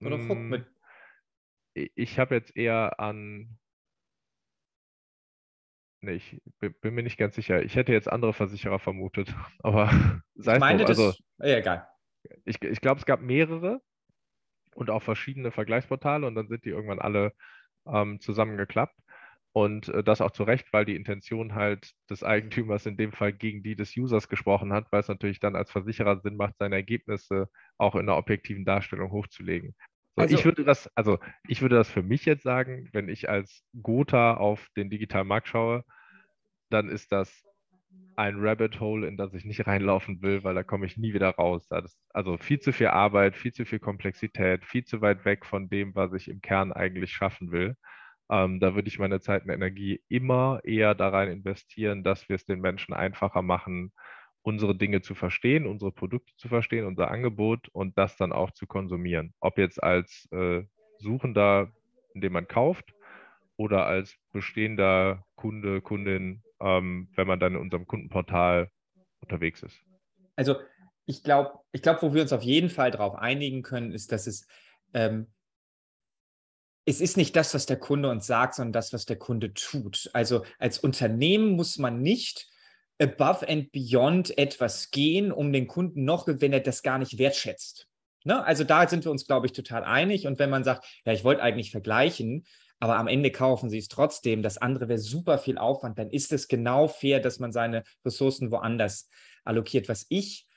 [0.01, 0.49] Oder hm.
[0.49, 0.65] mit.
[1.75, 3.57] Ich habe jetzt eher an.
[6.01, 7.63] Nee, ich bin mir nicht ganz sicher.
[7.63, 9.91] Ich hätte jetzt andere Versicherer vermutet, aber
[10.35, 11.87] sei ich meine, also, das, ja, egal.
[12.45, 13.81] Ich, ich glaube, es gab mehrere
[14.75, 17.33] und auch verschiedene Vergleichsportale und dann sind die irgendwann alle
[17.87, 18.97] ähm, zusammengeklappt.
[19.51, 23.31] Und äh, das auch zu Recht, weil die Intention halt des Eigentümers in dem Fall
[23.31, 26.75] gegen die des Users gesprochen hat, weil es natürlich dann als Versicherer Sinn macht, seine
[26.75, 29.73] Ergebnisse auch in einer objektiven Darstellung hochzulegen.
[30.15, 33.29] So, also, ich würde das, also ich würde das für mich jetzt sagen, wenn ich
[33.29, 35.83] als Gotha auf den digitalen Markt schaue,
[36.69, 37.43] dann ist das
[38.17, 41.31] ein Rabbit Hole, in das ich nicht reinlaufen will, weil da komme ich nie wieder
[41.31, 41.67] raus.
[42.13, 45.95] also viel zu viel Arbeit, viel zu viel Komplexität, viel zu weit weg von dem,
[45.95, 47.75] was ich im Kern eigentlich schaffen will.
[48.31, 52.35] Ähm, da würde ich meine Zeit und Energie immer eher da rein investieren, dass wir
[52.35, 53.91] es den Menschen einfacher machen,
[54.45, 58.67] unsere Dinge zu verstehen, unsere Produkte zu verstehen, unser Angebot und das dann auch zu
[58.67, 59.33] konsumieren.
[59.39, 60.63] Ob jetzt als äh,
[60.99, 61.71] Suchender,
[62.13, 62.93] indem man kauft,
[63.57, 68.69] oder als bestehender Kunde, Kundin, ähm, wenn man dann in unserem Kundenportal
[69.21, 69.79] unterwegs ist.
[70.35, 70.57] Also
[71.07, 74.27] ich glaube, ich glaube, wo wir uns auf jeden Fall darauf einigen können, ist, dass
[74.27, 74.45] es
[74.93, 75.27] ähm,
[76.87, 80.07] es ist nicht das, was der Kunde uns sagt, sondern das, was der Kunde tut.
[80.13, 82.47] Also als Unternehmen muss man nicht
[82.99, 87.87] above and beyond etwas gehen, um den Kunden noch, wenn er das gar nicht wertschätzt.
[88.23, 88.43] Ne?
[88.43, 90.27] Also da sind wir uns, glaube ich, total einig.
[90.27, 92.45] Und wenn man sagt, ja, ich wollte eigentlich vergleichen,
[92.79, 96.33] aber am Ende kaufen sie es trotzdem, das andere wäre super viel Aufwand, dann ist
[96.33, 99.09] es genau fair, dass man seine Ressourcen woanders
[99.43, 99.87] allokiert.
[99.87, 100.47] Was ich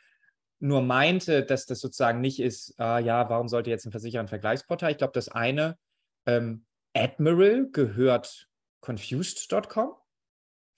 [0.60, 4.28] nur meinte, dass das sozusagen nicht ist, äh, ja, warum sollte jetzt ein Versicherer ein
[4.28, 4.90] Vergleichsportal?
[4.90, 5.78] Ich glaube, das eine
[6.26, 8.48] ähm, Admiral gehört
[8.80, 9.92] confused.com.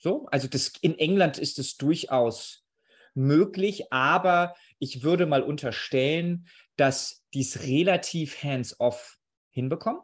[0.00, 2.66] So, also das, in England ist es durchaus
[3.14, 9.18] möglich, aber ich würde mal unterstellen, dass die es relativ hands-off
[9.50, 10.00] hinbekommen.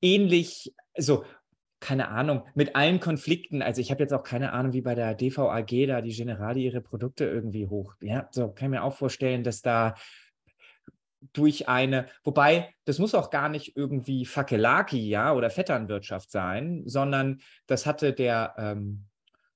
[0.00, 1.24] Ähnlich, also
[1.78, 5.14] keine Ahnung, mit allen Konflikten, also ich habe jetzt auch keine Ahnung, wie bei der
[5.14, 7.94] DVAG da die Generali ihre Produkte irgendwie hoch.
[8.00, 9.94] Ja, so kann ich mir auch vorstellen, dass da
[11.32, 17.40] durch eine, wobei das muss auch gar nicht irgendwie Fakelaki, ja, oder Vetternwirtschaft sein, sondern
[17.66, 19.06] das hatte der ähm,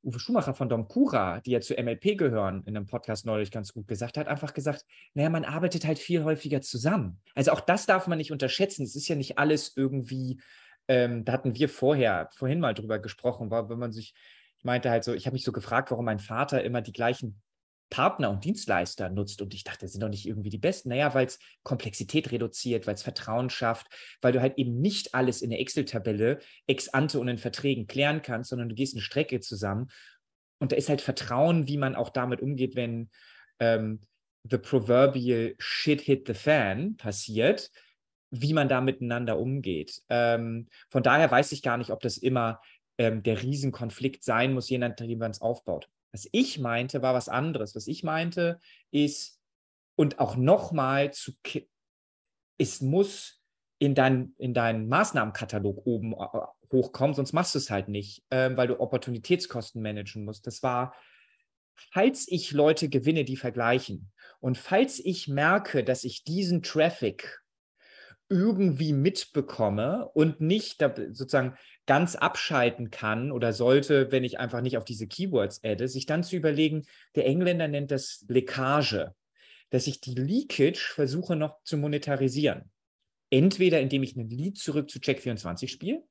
[0.07, 3.89] Uwe Schumacher von Domkura, die ja zu MLP gehören, in einem Podcast neulich ganz gut
[3.89, 7.21] gesagt hat, einfach gesagt, naja, man arbeitet halt viel häufiger zusammen.
[7.35, 8.85] Also auch das darf man nicht unterschätzen.
[8.85, 10.41] Es ist ja nicht alles irgendwie,
[10.87, 14.15] ähm, da hatten wir vorher, vorhin mal drüber gesprochen, war, wenn man sich,
[14.59, 17.43] ich meinte halt so, ich habe mich so gefragt, warum mein Vater immer die gleichen
[17.90, 19.40] Partner und Dienstleister nutzt.
[19.42, 20.88] Und ich dachte, das sind doch nicht irgendwie die besten.
[20.88, 23.87] Naja, weil es Komplexität reduziert, weil es Vertrauen schafft,
[24.20, 28.22] weil du halt eben nicht alles in der Excel-Tabelle ex ante und in Verträgen klären
[28.22, 29.88] kannst, sondern du gehst eine Strecke zusammen.
[30.59, 33.11] Und da ist halt Vertrauen, wie man auch damit umgeht, wenn
[33.61, 34.01] ähm,
[34.51, 37.70] the proverbial shit hit the fan passiert,
[38.31, 40.03] wie man da miteinander umgeht.
[40.09, 42.61] Ähm, von daher weiß ich gar nicht, ob das immer
[42.99, 45.88] ähm, der Riesenkonflikt sein muss, je nachdem, wie man es aufbaut.
[46.12, 47.75] Was ich meinte, war was anderes.
[47.75, 49.40] Was ich meinte, ist,
[49.97, 51.33] und auch nochmal zu,
[52.59, 53.42] es muss
[53.79, 56.27] in, dein, in deinen Maßnahmenkatalog oben äh,
[56.73, 60.47] hochkommen, sonst machst du es halt nicht, äh, weil du Opportunitätskosten managen musst.
[60.47, 60.95] Das war,
[61.92, 67.42] falls ich Leute gewinne, die vergleichen und falls ich merke, dass ich diesen Traffic
[68.29, 70.81] irgendwie mitbekomme und nicht
[71.12, 76.07] sozusagen ganz abschalten kann oder sollte, wenn ich einfach nicht auf diese Keywords adde, sich
[76.07, 79.14] dann zu überlegen, der Engländer nennt das Leckage,
[79.70, 82.70] dass ich die Leakage versuche noch zu monetarisieren.
[83.31, 86.05] Entweder indem ich einen Lead zurück zu Check24 spiele,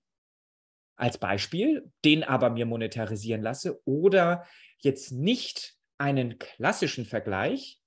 [0.97, 4.45] als Beispiel, den aber mir monetarisieren lasse, oder
[4.79, 7.81] jetzt nicht einen klassischen Vergleich,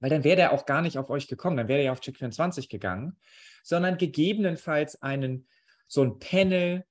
[0.00, 2.00] weil dann wäre der auch gar nicht auf euch gekommen, dann wäre er ja auf
[2.00, 3.18] Check24 gegangen,
[3.62, 5.48] sondern gegebenenfalls einen
[5.86, 6.84] so ein Panel,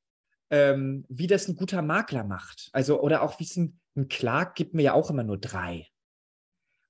[0.49, 2.69] ähm, wie das ein guter Makler macht.
[2.73, 5.87] Also, oder auch wie es ein, ein Clark gibt mir ja auch immer nur drei.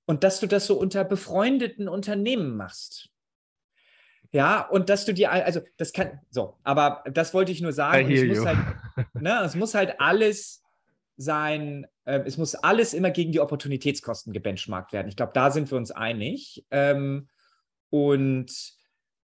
[0.06, 3.10] Und dass du das so unter befreundeten Unternehmen machst.
[4.32, 8.10] Ja, und dass du dir, also das kann, so, aber das wollte ich nur sagen.
[8.10, 8.58] Es muss, halt,
[9.14, 10.62] ne, es muss halt alles
[11.16, 15.08] sein, äh, es muss alles immer gegen die Opportunitätskosten gebenchmarkt werden.
[15.08, 16.66] Ich glaube, da sind wir uns einig.
[16.70, 17.28] Ähm,
[17.90, 18.52] und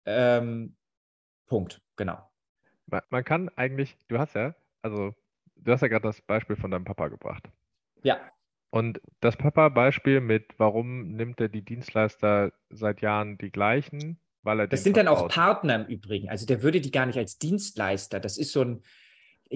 [0.06, 0.76] ähm,
[1.48, 2.33] Punkt, genau.
[2.88, 5.14] Man, man kann eigentlich, du hast ja, also
[5.56, 7.50] du hast ja gerade das Beispiel von deinem Papa gebracht.
[8.04, 8.20] Ja.
[8.70, 14.20] Und das Papa-Beispiel mit, warum nimmt er die Dienstleister seit Jahren die gleichen?
[14.42, 16.30] Weil er das sind dann auch Partner im Übrigen.
[16.30, 18.84] Also der würde die gar nicht als Dienstleister, das ist so ein,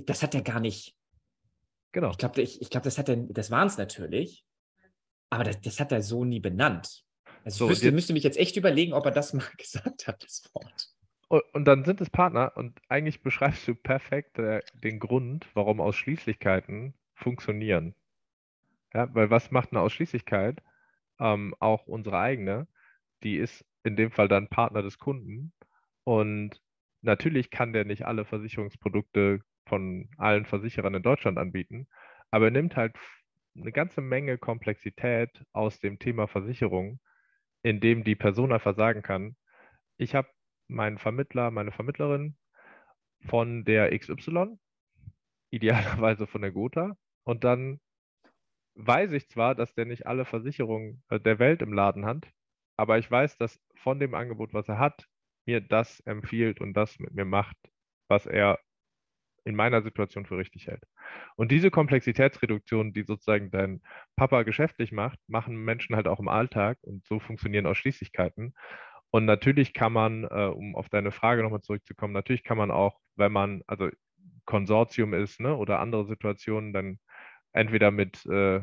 [0.06, 0.96] das hat er gar nicht.
[1.92, 2.12] Genau.
[2.12, 4.46] Ich glaube, ich, ich glaub, das hat er, das waren es natürlich,
[5.30, 7.04] aber das, das hat er so nie benannt.
[7.44, 10.24] Also so, ich wüsste, müsste mich jetzt echt überlegen, ob er das mal gesagt hat,
[10.24, 10.90] das Wort.
[11.30, 16.94] Und dann sind es Partner und eigentlich beschreibst du perfekt äh, den Grund, warum Ausschließlichkeiten
[17.16, 17.96] funktionieren.
[18.94, 20.62] Ja, weil was macht eine Ausschließlichkeit?
[21.20, 22.68] Ähm, auch unsere eigene,
[23.24, 25.52] die ist in dem Fall dann Partner des Kunden.
[26.06, 26.62] Und
[27.02, 31.88] natürlich kann der nicht alle Versicherungsprodukte von allen Versicherern in Deutschland anbieten,
[32.32, 32.96] aber er nimmt halt
[33.56, 37.00] eine ganze Menge Komplexität aus dem Thema Versicherung,
[37.64, 39.36] indem die Person einfach sagen kann,
[39.98, 40.30] ich habe
[40.68, 42.38] meinen Vermittler, meine Vermittlerin
[43.22, 44.58] von der XY,
[45.52, 46.98] idealerweise von der Gotha.
[47.24, 47.80] Und dann
[48.76, 52.28] weiß ich zwar, dass der nicht alle Versicherungen äh, der Welt im Laden hat,
[52.78, 55.08] aber ich weiß, dass von dem Angebot, was er hat,
[55.46, 57.58] mir das empfiehlt und das mit mir macht,
[58.08, 58.60] was er
[59.46, 60.84] in meiner Situation für richtig hält.
[61.38, 63.82] Und diese Komplexitätsreduktion, die sozusagen dein
[64.18, 68.54] Papa geschäftlich macht, machen Menschen halt auch im Alltag und so funktionieren Ausschließlichkeiten.
[69.12, 73.00] Und natürlich kann man, äh, um auf deine Frage nochmal zurückzukommen, natürlich kann man auch,
[73.16, 73.90] wenn man, also
[74.46, 77.00] Konsortium ist ne, oder andere Situationen, dann
[77.54, 78.62] entweder mit äh,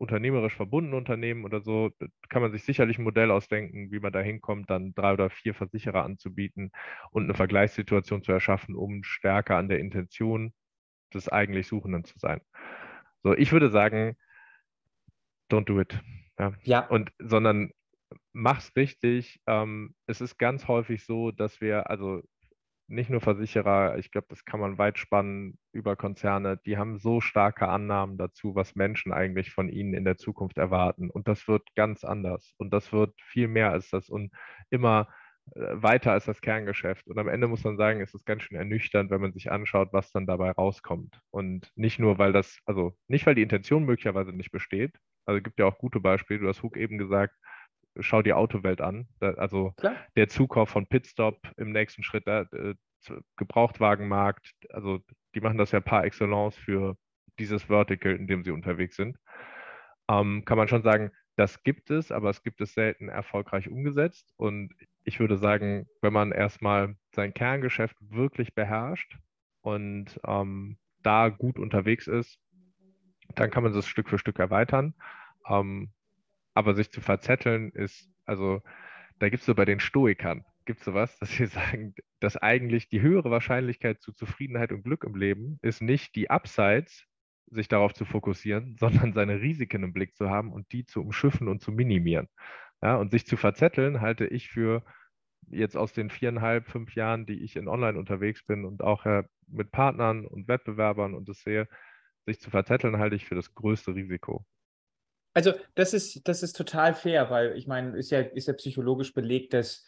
[0.00, 1.90] unternehmerisch verbundenen Unternehmen oder so,
[2.30, 5.54] kann man sich sicherlich ein Modell ausdenken, wie man da hinkommt, dann drei oder vier
[5.54, 6.72] Versicherer anzubieten
[7.10, 10.54] und eine Vergleichssituation zu erschaffen, um stärker an der Intention
[11.12, 12.40] des eigentlich Suchenden zu sein.
[13.22, 14.16] So, ich würde sagen,
[15.50, 16.00] don't do it.
[16.38, 16.52] Ja.
[16.62, 16.86] ja.
[16.86, 17.70] Und sondern
[18.32, 19.40] mach's richtig.
[19.46, 22.22] Ähm, es ist ganz häufig so, dass wir, also
[22.88, 27.20] nicht nur Versicherer, ich glaube, das kann man weit spannen über Konzerne, die haben so
[27.20, 31.08] starke Annahmen dazu, was Menschen eigentlich von ihnen in der Zukunft erwarten.
[31.08, 32.52] Und das wird ganz anders.
[32.58, 34.08] Und das wird viel mehr als das.
[34.08, 34.32] Und
[34.70, 35.08] immer
[35.54, 37.06] äh, weiter als das Kerngeschäft.
[37.06, 39.92] Und am Ende muss man sagen, ist es ganz schön ernüchternd, wenn man sich anschaut,
[39.92, 41.20] was dann dabei rauskommt.
[41.30, 44.96] Und nicht nur, weil das, also nicht, weil die Intention möglicherweise nicht besteht.
[45.26, 46.40] Also gibt ja auch gute Beispiele.
[46.40, 47.34] Du hast Hook eben gesagt,
[47.98, 49.08] schau die Autowelt an.
[49.20, 49.96] also Klar.
[50.16, 52.74] der Zukauf von Pitstop im nächsten Schritt, der, äh,
[53.36, 55.00] Gebrauchtwagenmarkt, also
[55.34, 56.96] die machen das ja par excellence für
[57.38, 59.16] dieses Vertical, in dem sie unterwegs sind.
[60.08, 64.34] Ähm, kann man schon sagen, das gibt es, aber es gibt es selten erfolgreich umgesetzt.
[64.36, 64.74] Und
[65.04, 69.16] ich würde sagen, wenn man erstmal sein Kerngeschäft wirklich beherrscht
[69.62, 72.38] und ähm, da gut unterwegs ist,
[73.34, 74.94] dann kann man das Stück für Stück erweitern.
[75.48, 75.90] Ähm,
[76.54, 78.60] aber sich zu verzetteln ist, also
[79.18, 82.88] da gibt es so bei den Stoikern, gibt es sowas, dass sie sagen, dass eigentlich
[82.88, 87.06] die höhere Wahrscheinlichkeit zu Zufriedenheit und Glück im Leben ist nicht die Upsides,
[87.46, 91.48] sich darauf zu fokussieren, sondern seine Risiken im Blick zu haben und die zu umschiffen
[91.48, 92.28] und zu minimieren.
[92.82, 94.82] Ja, und sich zu verzetteln, halte ich für
[95.50, 99.24] jetzt aus den viereinhalb, fünf Jahren, die ich in Online unterwegs bin und auch äh,
[99.48, 101.68] mit Partnern und Wettbewerbern und das sehe,
[102.26, 104.44] sich zu verzetteln, halte ich für das größte Risiko.
[105.32, 109.14] Also das ist, das ist total fair, weil ich meine, ist ja, ist ja psychologisch
[109.14, 109.86] belegt, dass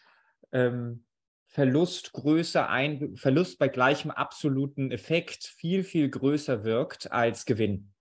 [0.51, 1.05] ähm,
[1.47, 7.93] Verlust größer ein, Verlust bei gleichem absoluten Effekt viel, viel größer wirkt als Gewinn.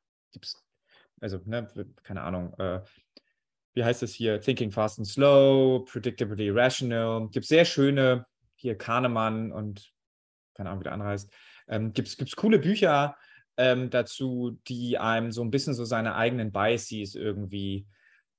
[1.20, 1.68] Also, ne,
[2.02, 2.80] keine Ahnung, äh,
[3.74, 4.40] wie heißt es hier?
[4.40, 7.28] Thinking Fast and Slow, Predictably Rational.
[7.28, 9.92] Gibt sehr schöne, hier Kahnemann und
[10.54, 11.32] keine Ahnung, wie der andere heißt.
[11.68, 13.16] Ähm, Gibt es coole Bücher
[13.56, 17.86] ähm, dazu, die einem so ein bisschen so seine eigenen Biases irgendwie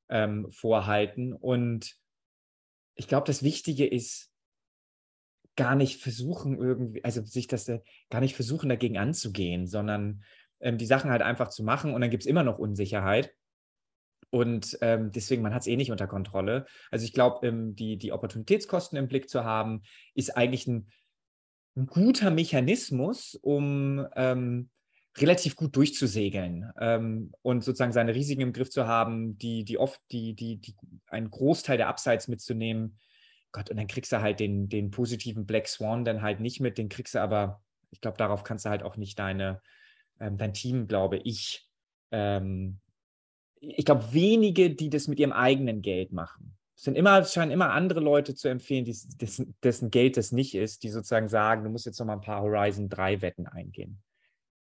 [0.10, 1.34] ähm, vorhalten.
[1.34, 1.95] Und
[2.95, 4.34] ich glaube, das Wichtige ist,
[5.56, 10.23] gar nicht versuchen, irgendwie, also sich das äh, gar nicht versuchen, dagegen anzugehen, sondern
[10.60, 13.34] ähm, die Sachen halt einfach zu machen und dann gibt es immer noch Unsicherheit.
[14.30, 16.65] Und ähm, deswegen, man hat es eh nicht unter Kontrolle.
[16.89, 19.84] Also ich glaube, ähm, die, die Opportunitätskosten im Blick zu haben,
[20.15, 20.88] ist eigentlich ein,
[21.76, 24.71] ein guter Mechanismus, um ähm,
[25.17, 30.02] relativ gut durchzusegeln ähm, und sozusagen seine Risiken im Griff zu haben, die, die oft,
[30.12, 30.76] die, die, die,
[31.08, 32.97] einen Großteil der Upsides mitzunehmen,
[33.52, 36.80] Gott, und dann kriegst du halt den, den positiven Black Swan dann halt nicht mit,
[36.80, 39.62] den kriegst du aber, ich glaube, darauf kannst du halt auch nicht deine,
[40.19, 41.69] ähm, dein Team, glaube ich,
[42.12, 42.80] ähm,
[43.60, 46.58] ich glaube, wenige, die das mit ihrem eigenen Geld machen.
[46.76, 50.32] Es sind immer, es scheinen immer andere Leute zu empfehlen, die, dessen, dessen, Geld das
[50.32, 53.47] nicht ist, die sozusagen sagen, du musst jetzt noch mal ein paar Horizon 3 Wetten
[53.47, 54.02] eingehen.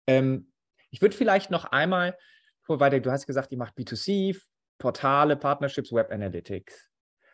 [0.07, 0.53] Ähm,
[0.91, 2.17] ich würde vielleicht noch einmal,
[2.69, 4.41] weiter, du hast gesagt, ihr macht B2C,
[4.79, 6.89] Portale, Partnerships, Web Analytics.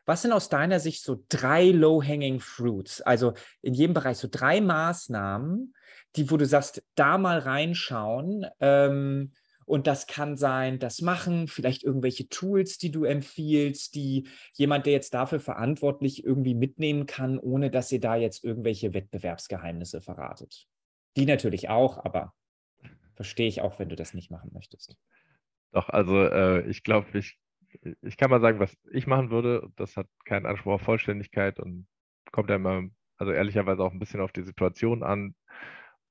[0.05, 3.03] Was sind aus deiner Sicht so drei Low-Hanging Fruits?
[3.03, 5.75] Also in jedem Bereich so drei Maßnahmen,
[6.17, 8.47] die, wo du sagst, da mal reinschauen.
[8.59, 9.33] Ähm,
[9.67, 14.95] und das kann sein, das machen, vielleicht irgendwelche Tools, die du empfiehlst, die jemand, der
[14.95, 20.67] jetzt dafür verantwortlich irgendwie mitnehmen kann, ohne dass ihr da jetzt irgendwelche Wettbewerbsgeheimnisse verratet.
[21.19, 22.33] Die natürlich auch, aber
[23.19, 24.97] verstehe ich auch, wenn du das nicht machen möchtest.
[25.73, 27.37] Doch, also äh, ich glaube, ich
[28.01, 29.69] ich kann mal sagen, was ich machen würde.
[29.75, 31.89] Das hat keinen Anspruch auf Vollständigkeit und
[32.31, 32.85] kommt ja immer,
[33.17, 35.35] also ehrlicherweise auch ein bisschen auf die Situation an.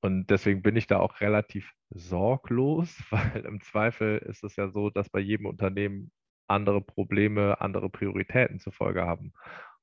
[0.02, 4.90] Und deswegen bin ich da auch relativ sorglos, weil im Zweifel ist es ja so,
[4.90, 6.12] dass bei jedem Unternehmen
[6.46, 9.32] andere Probleme, andere Prioritäten zur Folge haben.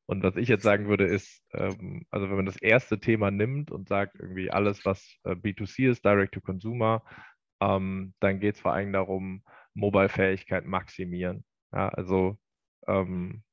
[0.07, 3.71] Und was ich jetzt sagen würde, ist, ähm, also wenn man das erste Thema nimmt
[3.71, 7.03] und sagt, irgendwie alles, was äh, B2C ist, Direct to Consumer,
[7.61, 11.43] ähm, dann geht es vor allem darum, Mobile-Fähigkeit maximieren.
[11.73, 12.37] Ja, also
[12.87, 13.43] ähm,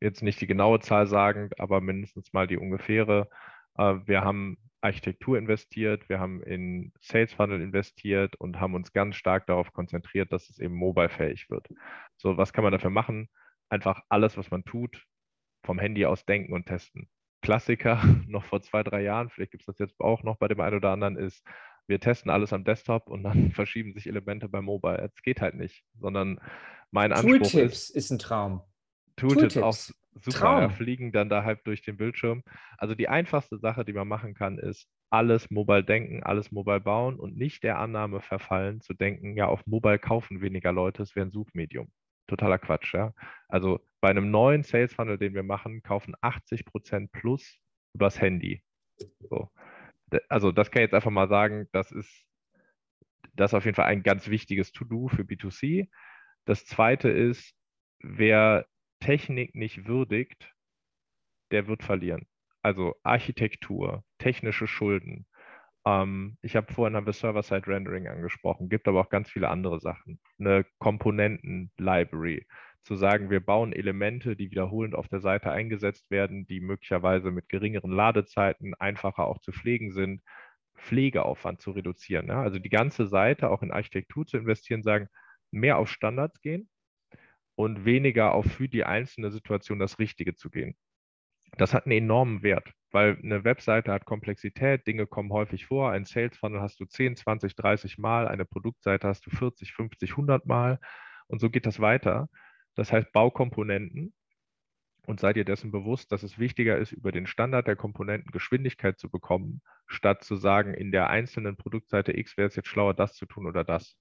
[0.00, 3.28] jetzt nicht die genaue Zahl sagen, aber mindestens mal die ungefähre.
[3.76, 9.16] Äh, wir haben Architektur investiert, wir haben in Sales Funnel investiert und haben uns ganz
[9.16, 11.68] stark darauf konzentriert, dass es eben mobile-fähig wird.
[12.16, 13.28] So, was kann man dafür machen?
[13.68, 15.04] Einfach alles, was man tut,
[15.66, 17.08] vom Handy aus denken und testen.
[17.42, 20.60] Klassiker noch vor zwei, drei Jahren, vielleicht gibt es das jetzt auch noch bei dem
[20.60, 21.44] einen oder anderen, ist,
[21.86, 25.10] wir testen alles am Desktop und dann verschieben sich Elemente beim Mobile.
[25.14, 26.40] Es geht halt nicht, sondern
[26.90, 28.62] mein Anspruch Tooltips ist, ist ein Traum.
[29.16, 29.62] Tooltips, Tooltips.
[29.62, 30.60] auch super, Traum.
[30.62, 32.42] Ja, fliegen dann da halb durch den Bildschirm.
[32.78, 37.18] Also die einfachste Sache, die man machen kann, ist alles mobile denken, alles mobile bauen
[37.18, 41.26] und nicht der Annahme verfallen, zu denken, ja, auf mobile kaufen weniger Leute, es wäre
[41.26, 41.90] ein Suchmedium.
[42.26, 43.14] Totaler Quatsch, ja.
[43.48, 47.58] Also bei einem neuen Sales Funnel, den wir machen, kaufen 80 Prozent plus
[47.94, 48.62] übers Handy.
[49.20, 49.50] So.
[50.28, 52.26] Also das kann ich jetzt einfach mal sagen, das ist,
[53.34, 55.88] das ist auf jeden Fall ein ganz wichtiges To-Do für B2C.
[56.44, 57.54] Das zweite ist,
[58.00, 58.66] wer
[59.00, 60.54] Technik nicht würdigt,
[61.50, 62.26] der wird verlieren.
[62.62, 65.26] Also Architektur, technische Schulden.
[65.86, 70.20] Ähm, ich habe vorhin haben wir Server-Side-Rendering angesprochen, gibt aber auch ganz viele andere Sachen.
[70.38, 72.46] Eine Komponenten-Library,
[72.82, 77.48] zu sagen, wir bauen Elemente, die wiederholend auf der Seite eingesetzt werden, die möglicherweise mit
[77.48, 80.22] geringeren Ladezeiten einfacher auch zu pflegen sind,
[80.76, 82.28] Pflegeaufwand zu reduzieren.
[82.28, 82.42] Ja?
[82.42, 85.08] Also die ganze Seite auch in Architektur zu investieren, sagen,
[85.50, 86.68] mehr auf Standards gehen
[87.56, 90.76] und weniger auf für die einzelne Situation das Richtige zu gehen.
[91.56, 95.90] Das hat einen enormen Wert, weil eine Webseite hat Komplexität, Dinge kommen häufig vor.
[95.90, 100.10] Ein Sales Funnel hast du 10, 20, 30 Mal, eine Produktseite hast du 40, 50,
[100.12, 100.78] 100 Mal
[101.28, 102.28] und so geht das weiter.
[102.74, 104.14] Das heißt, Baukomponenten
[105.06, 108.98] und seid ihr dessen bewusst, dass es wichtiger ist, über den Standard der Komponenten Geschwindigkeit
[108.98, 113.14] zu bekommen, statt zu sagen, in der einzelnen Produktseite X wäre es jetzt schlauer, das
[113.14, 113.96] zu tun oder das.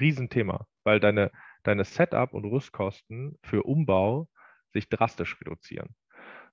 [0.00, 1.30] Riesenthema, weil deine,
[1.64, 4.28] deine Setup- und Rüstkosten für Umbau
[4.72, 5.94] sich drastisch reduzieren.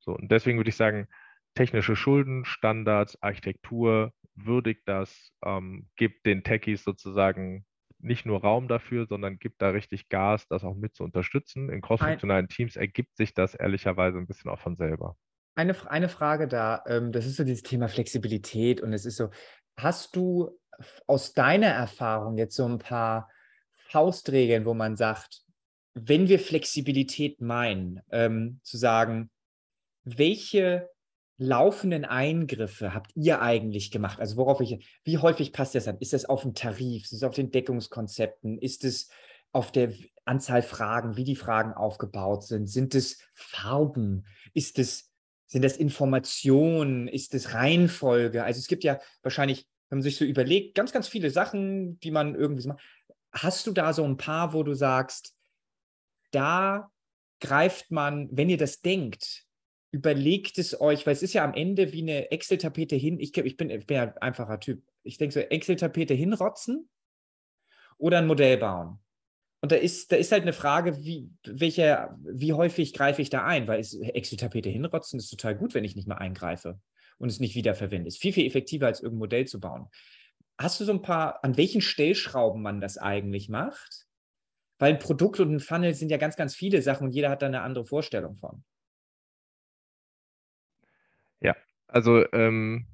[0.10, 1.08] So, und deswegen würde ich sagen,
[1.54, 7.64] technische Schulden, Standards, Architektur, würdigt das, ähm, gibt den Techies sozusagen
[8.00, 11.70] nicht nur Raum dafür, sondern gibt da richtig Gas, das auch mit zu unterstützen.
[11.70, 15.16] In crossfunktionalen Teams ergibt sich das ehrlicherweise ein bisschen auch von selber.
[15.54, 19.30] Eine, eine Frage da, ähm, das ist so dieses Thema Flexibilität und es ist so,
[19.78, 20.58] hast du
[21.06, 23.30] aus deiner Erfahrung jetzt so ein paar
[23.90, 25.42] Faustregeln, wo man sagt,
[25.94, 29.30] wenn wir Flexibilität meinen, ähm, zu sagen,
[30.18, 30.90] welche
[31.38, 34.20] laufenden Eingriffe habt ihr eigentlich gemacht?
[34.20, 35.98] Also worauf ich, wie häufig passt das an?
[36.00, 37.04] Ist das auf dem Tarif?
[37.04, 38.58] Ist es auf den Deckungskonzepten?
[38.60, 39.10] Ist es
[39.52, 39.94] auf der
[40.26, 42.68] Anzahl Fragen, wie die Fragen aufgebaut sind?
[42.68, 44.26] Sind es Farben?
[44.54, 45.12] Ist es,
[45.48, 47.08] sind das Informationen?
[47.08, 48.44] Ist es Reihenfolge?
[48.44, 52.12] Also es gibt ja wahrscheinlich, wenn man sich so überlegt, ganz, ganz viele Sachen, die
[52.12, 52.84] man irgendwie so macht.
[53.32, 55.36] Hast du da so ein paar, wo du sagst,
[56.32, 56.92] da
[57.40, 59.46] greift man, wenn ihr das denkt,
[59.92, 63.20] überlegt es euch, weil es ist ja am Ende wie eine Excel-Tapete hin.
[63.20, 64.84] Ich, ich, bin, ich bin ja ein einfacher Typ.
[65.04, 66.90] Ich denke so, Excel-Tapete hinrotzen
[67.98, 69.00] oder ein Modell bauen.
[69.62, 73.46] Und da ist, da ist halt eine Frage, wie, welche, wie häufig greife ich da
[73.46, 73.68] ein?
[73.68, 76.80] Weil Excel-Tapete hinrotzen ist total gut, wenn ich nicht mehr eingreife
[77.18, 78.08] und es nicht wiederverwende.
[78.08, 79.88] Ist viel, viel effektiver, als irgendein Modell zu bauen.
[80.58, 84.08] Hast du so ein paar, an welchen Stellschrauben man das eigentlich macht?
[84.78, 87.42] Weil ein Produkt und ein Funnel sind ja ganz, ganz viele Sachen und jeder hat
[87.42, 88.64] da eine andere Vorstellung von.
[91.42, 91.56] Ja,
[91.90, 92.88] also, ähm,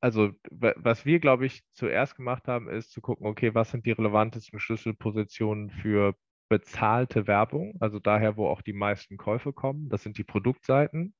[0.00, 3.92] also was wir, glaube ich, zuerst gemacht haben, ist zu gucken, okay, was sind die
[3.92, 6.14] relevantesten Schlüsselpositionen für
[6.48, 9.88] bezahlte Werbung, also daher, wo auch die meisten Käufe kommen.
[9.88, 11.14] Das sind die Produktseiten.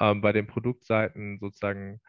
[0.00, 2.00] Ähm, bei den Produktseiten sozusagen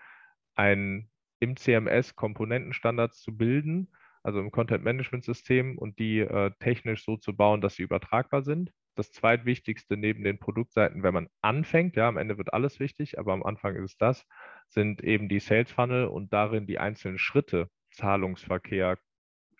[0.55, 1.09] ein
[1.39, 3.91] im CMS Komponentenstandards zu bilden,
[4.23, 9.11] also im Content-Management-System und die äh, technisch so zu bauen, dass sie übertragbar sind das
[9.11, 11.95] zweitwichtigste neben den Produktseiten, wenn man anfängt.
[11.95, 14.27] Ja, am Ende wird alles wichtig, aber am Anfang ist es das,
[14.67, 18.99] sind eben die Sales Funnel und darin die einzelnen Schritte, Zahlungsverkehr,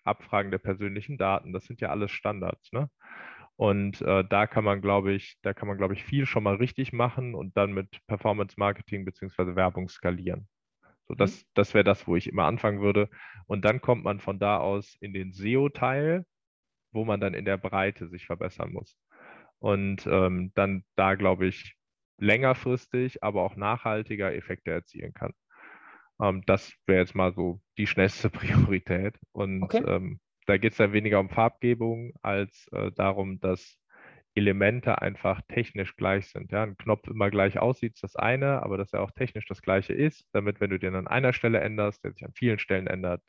[0.04, 1.52] Abfragen der persönlichen Daten.
[1.52, 2.70] Das sind ja alles Standards.
[2.72, 2.90] Ne?
[3.56, 6.56] Und äh, da kann man, glaube ich, da kann man, glaube ich, viel schon mal
[6.56, 9.56] richtig machen und dann mit Performance Marketing bzw.
[9.56, 10.48] Werbung skalieren.
[11.08, 11.46] So, das, mhm.
[11.54, 13.08] das wäre das, wo ich immer anfangen würde.
[13.46, 16.24] Und dann kommt man von da aus in den SEO-Teil,
[16.92, 18.98] wo man dann in der Breite sich verbessern muss
[19.60, 21.76] und ähm, dann da, glaube ich,
[22.18, 25.32] längerfristig, aber auch nachhaltiger Effekte erzielen kann.
[26.20, 29.16] Ähm, das wäre jetzt mal so die schnellste Priorität.
[29.32, 29.84] Und okay.
[29.86, 33.78] ähm, da geht es dann weniger um Farbgebung als äh, darum, dass
[34.34, 36.52] Elemente einfach technisch gleich sind.
[36.52, 36.62] Ja?
[36.62, 39.92] Ein Knopf immer gleich aussieht, ist das eine, aber dass er auch technisch das gleiche
[39.92, 43.22] ist, damit, wenn du den an einer Stelle änderst, der sich an vielen Stellen ändert,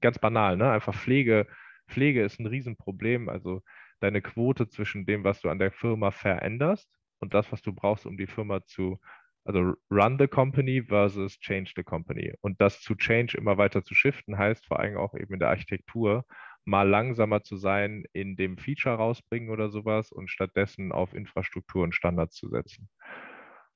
[0.00, 0.70] ganz banal, ne?
[0.70, 1.46] Einfach Pflege.
[1.88, 3.28] Pflege ist ein Riesenproblem.
[3.28, 3.62] Also
[4.04, 6.88] deine Quote zwischen dem, was du an der Firma veränderst
[7.20, 9.00] und das, was du brauchst, um die Firma zu,
[9.44, 12.34] also run the company versus change the company.
[12.40, 15.48] Und das zu change immer weiter zu shiften, heißt vor allem auch eben in der
[15.48, 16.24] Architektur,
[16.64, 21.94] mal langsamer zu sein in dem Feature rausbringen oder sowas und stattdessen auf Infrastruktur und
[21.94, 22.88] Standards zu setzen.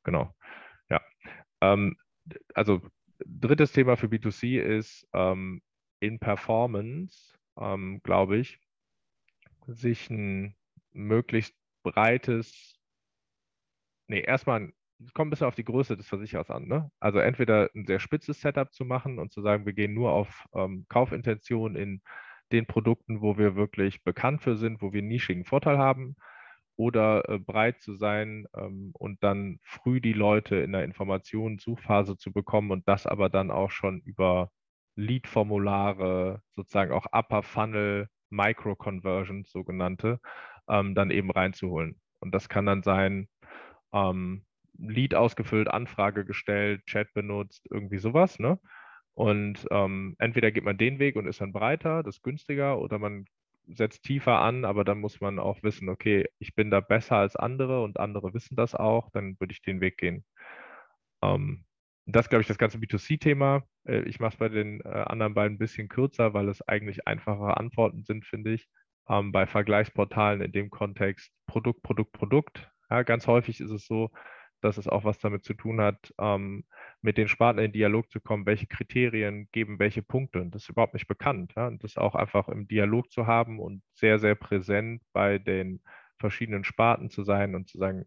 [0.04, 0.34] Genau.
[0.88, 1.00] Ja.
[1.60, 1.96] Ähm,
[2.54, 2.80] also
[3.26, 5.60] drittes Thema für B2C ist ähm,
[6.00, 8.58] in Performance, ähm, glaube ich,
[9.68, 10.56] sich ein
[10.92, 12.78] möglichst breites,
[14.08, 14.72] nee, erstmal,
[15.04, 16.66] es kommt ein bisschen auf die Größe des Versicherers an.
[16.66, 16.90] Ne?
[16.98, 20.46] Also entweder ein sehr spitzes Setup zu machen und zu sagen, wir gehen nur auf
[20.54, 22.02] ähm, Kaufintention in
[22.50, 26.16] den Produkten, wo wir wirklich bekannt für sind, wo wir einen nischigen Vorteil haben,
[26.78, 32.32] oder äh, breit zu sein ähm, und dann früh die Leute in der Informationen-Suchphase zu
[32.32, 34.52] bekommen und das aber dann auch schon über
[34.94, 40.20] Lead-Formulare, sozusagen auch Upper Funnel Micro-Conversions, sogenannte,
[40.68, 42.00] ähm, dann eben reinzuholen.
[42.20, 43.28] Und das kann dann sein,
[43.92, 44.44] ähm,
[44.78, 48.38] Lead ausgefüllt, Anfrage gestellt, Chat benutzt, irgendwie sowas.
[48.38, 48.60] Ne?
[49.14, 52.98] Und ähm, entweder geht man den Weg und ist dann breiter, das ist günstiger, oder
[52.98, 53.26] man
[53.66, 57.36] setzt tiefer an, aber dann muss man auch wissen, okay, ich bin da besser als
[57.36, 60.24] andere und andere wissen das auch, dann würde ich den Weg gehen.
[61.22, 61.64] Ähm,
[62.10, 63.64] das glaube ich, das ganze B2C-Thema.
[63.84, 67.06] Äh, ich mache es bei den äh, anderen beiden ein bisschen kürzer, weil es eigentlich
[67.06, 68.68] einfachere Antworten sind, finde ich.
[69.08, 72.70] Ähm, bei Vergleichsportalen in dem Kontext Produkt, Produkt, Produkt.
[72.90, 74.10] Ja, ganz häufig ist es so,
[74.60, 76.64] dass es auch was damit zu tun hat, ähm,
[77.02, 80.40] mit den Spartnern in Dialog zu kommen, welche Kriterien geben welche Punkte.
[80.40, 81.52] Und das ist überhaupt nicht bekannt.
[81.56, 81.68] Ja?
[81.68, 85.82] Und das auch einfach im Dialog zu haben und sehr, sehr präsent bei den
[86.18, 88.06] verschiedenen Sparten zu sein und zu sagen,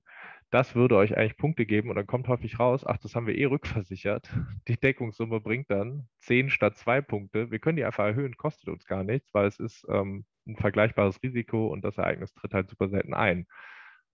[0.52, 3.38] das würde euch eigentlich Punkte geben und dann kommt häufig raus, ach, das haben wir
[3.38, 4.30] eh rückversichert.
[4.68, 7.52] Die Deckungssumme bringt dann 10 statt 2 Punkte.
[7.52, 11.24] Wir können die einfach erhöhen, kostet uns gar nichts, weil es ist ähm, ein vergleichbares
[11.24, 13.48] Risiko und das Ereignis tritt halt super selten ein.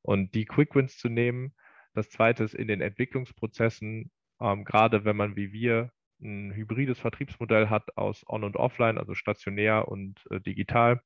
[0.04, 1.54] Und die Quick Wins zu nehmen,
[1.94, 7.70] das zweite ist in den Entwicklungsprozessen, ähm, gerade wenn man wie wir ein hybrides Vertriebsmodell
[7.70, 11.02] hat aus On- und Offline, also stationär und äh, digital,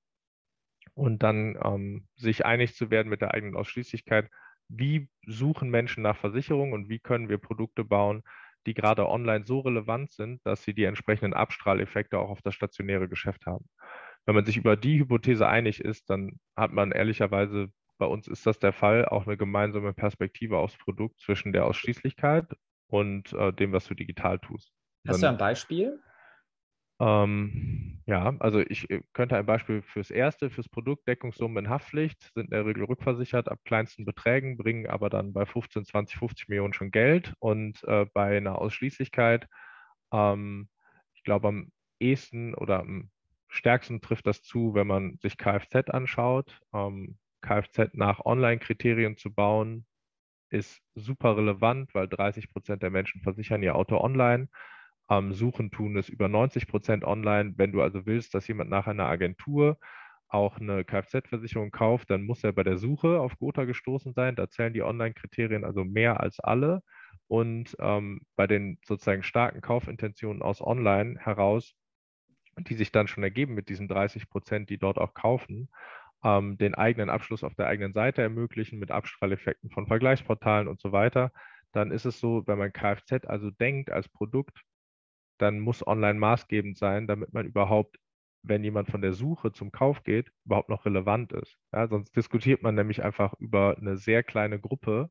[0.93, 4.29] und dann ähm, sich einig zu werden mit der eigenen Ausschließlichkeit,
[4.77, 8.23] wie suchen Menschen nach Versicherungen und wie können wir Produkte bauen,
[8.65, 13.09] die gerade online so relevant sind, dass sie die entsprechenden Abstrahleffekte auch auf das stationäre
[13.09, 13.65] Geschäft haben.
[14.25, 18.45] Wenn man sich über die Hypothese einig ist, dann hat man ehrlicherweise, bei uns ist
[18.45, 22.45] das der Fall, auch eine gemeinsame Perspektive aufs Produkt zwischen der Ausschließlichkeit
[22.87, 24.71] und äh, dem, was du digital tust.
[25.07, 25.99] Hast dann, du ein Beispiel?
[27.01, 32.31] Ähm, ja, also ich äh, könnte ein Beispiel fürs erste, fürs Produkt Deckungssummen in Haftpflicht,
[32.35, 36.47] sind in der Regel rückversichert ab kleinsten Beträgen, bringen aber dann bei 15, 20, 50
[36.49, 39.47] Millionen schon Geld und äh, bei einer Ausschließlichkeit,
[40.13, 40.69] ähm,
[41.15, 43.09] ich glaube am ehesten oder am
[43.49, 46.61] stärksten trifft das zu, wenn man sich Kfz anschaut.
[46.73, 49.87] Ähm, Kfz nach Online-Kriterien zu bauen,
[50.51, 54.49] ist super relevant, weil 30 Prozent der Menschen versichern ihr Auto online
[55.11, 57.53] ähm, Suchen tun es über 90 Prozent online.
[57.57, 59.77] Wenn du also willst, dass jemand nach einer Agentur
[60.29, 64.37] auch eine Kfz-Versicherung kauft, dann muss er bei der Suche auf Gotha gestoßen sein.
[64.37, 66.81] Da zählen die Online-Kriterien also mehr als alle.
[67.27, 71.75] Und ähm, bei den sozusagen starken Kaufintentionen aus Online heraus,
[72.57, 75.69] die sich dann schon ergeben mit diesen 30 Prozent, die dort auch kaufen,
[76.23, 80.93] ähm, den eigenen Abschluss auf der eigenen Seite ermöglichen mit Abstrahleffekten von Vergleichsportalen und so
[80.93, 81.31] weiter,
[81.73, 84.63] dann ist es so, wenn man Kfz also denkt als Produkt,
[85.41, 87.97] dann muss online maßgebend sein, damit man überhaupt,
[88.43, 91.57] wenn jemand von der Suche zum Kauf geht, überhaupt noch relevant ist.
[91.73, 95.09] Ja, sonst diskutiert man nämlich einfach über eine sehr kleine Gruppe,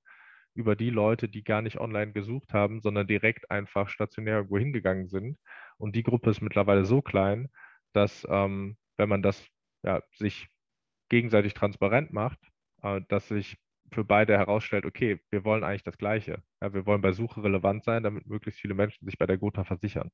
[0.55, 5.09] über die Leute, die gar nicht online gesucht haben, sondern direkt einfach stationär irgendwo hingegangen
[5.09, 5.39] sind.
[5.79, 7.49] Und die Gruppe ist mittlerweile so klein,
[7.93, 9.47] dass ähm, wenn man das
[9.83, 10.49] ja, sich
[11.09, 12.39] gegenseitig transparent macht,
[12.83, 13.59] äh, dass sich
[13.91, 16.43] für beide herausstellt, okay, wir wollen eigentlich das Gleiche.
[16.61, 19.65] Ja, wir wollen bei Suche relevant sein, damit möglichst viele Menschen sich bei der Gotha
[19.65, 20.11] versichern.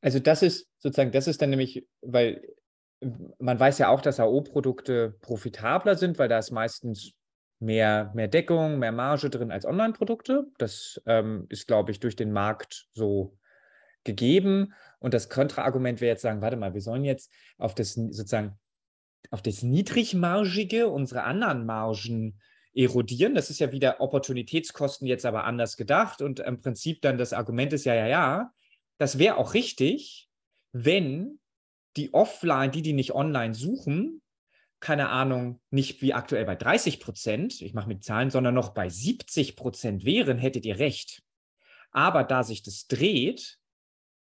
[0.00, 2.42] Also das ist sozusagen, das ist dann nämlich, weil
[3.38, 7.12] man weiß ja auch, dass AO-Produkte profitabler sind, weil da ist meistens
[7.58, 10.46] mehr, mehr Deckung, mehr Marge drin als Online-Produkte.
[10.58, 13.38] Das ähm, ist, glaube ich, durch den Markt so
[14.04, 14.74] gegeben.
[14.98, 18.58] Und das Kontraargument wäre jetzt sagen, warte mal, wir sollen jetzt auf das sozusagen
[19.30, 22.40] auf das niedrigmargige unsere anderen Margen
[22.74, 23.34] erodieren.
[23.34, 26.22] Das ist ja wieder Opportunitätskosten jetzt aber anders gedacht.
[26.22, 28.52] Und im Prinzip dann das Argument ist ja, ja, ja,
[28.98, 30.28] das wäre auch richtig,
[30.72, 31.38] wenn
[31.96, 34.20] die offline, die, die nicht online suchen,
[34.80, 38.88] keine Ahnung, nicht wie aktuell bei 30 Prozent, ich mache mit Zahlen, sondern noch bei
[38.88, 41.22] 70 Prozent wären, hättet ihr recht.
[41.90, 43.58] Aber da sich das dreht,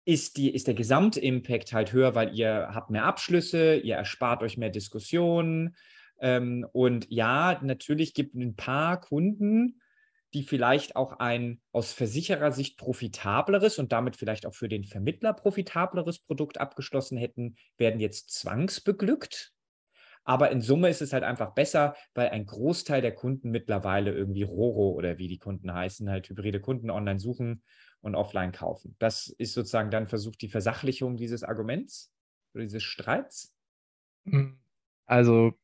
[0.04, 4.56] ist, die, ist der Gesamtimpact halt höher, weil ihr habt mehr Abschlüsse, ihr erspart euch
[4.56, 5.76] mehr Diskussionen,
[6.20, 9.80] ähm, und ja, natürlich gibt es ein paar Kunden,
[10.34, 16.18] die vielleicht auch ein aus Versicherersicht profitableres und damit vielleicht auch für den Vermittler profitableres
[16.18, 19.52] Produkt abgeschlossen hätten, werden jetzt zwangsbeglückt.
[20.24, 24.42] Aber in Summe ist es halt einfach besser, weil ein Großteil der Kunden mittlerweile irgendwie
[24.42, 27.62] Roro oder wie die Kunden heißen, halt hybride Kunden online suchen
[28.02, 28.94] und offline kaufen.
[28.98, 32.12] Das ist sozusagen dann versucht die Versachlichung dieses Arguments
[32.52, 33.54] oder dieses Streits.
[35.06, 35.54] Also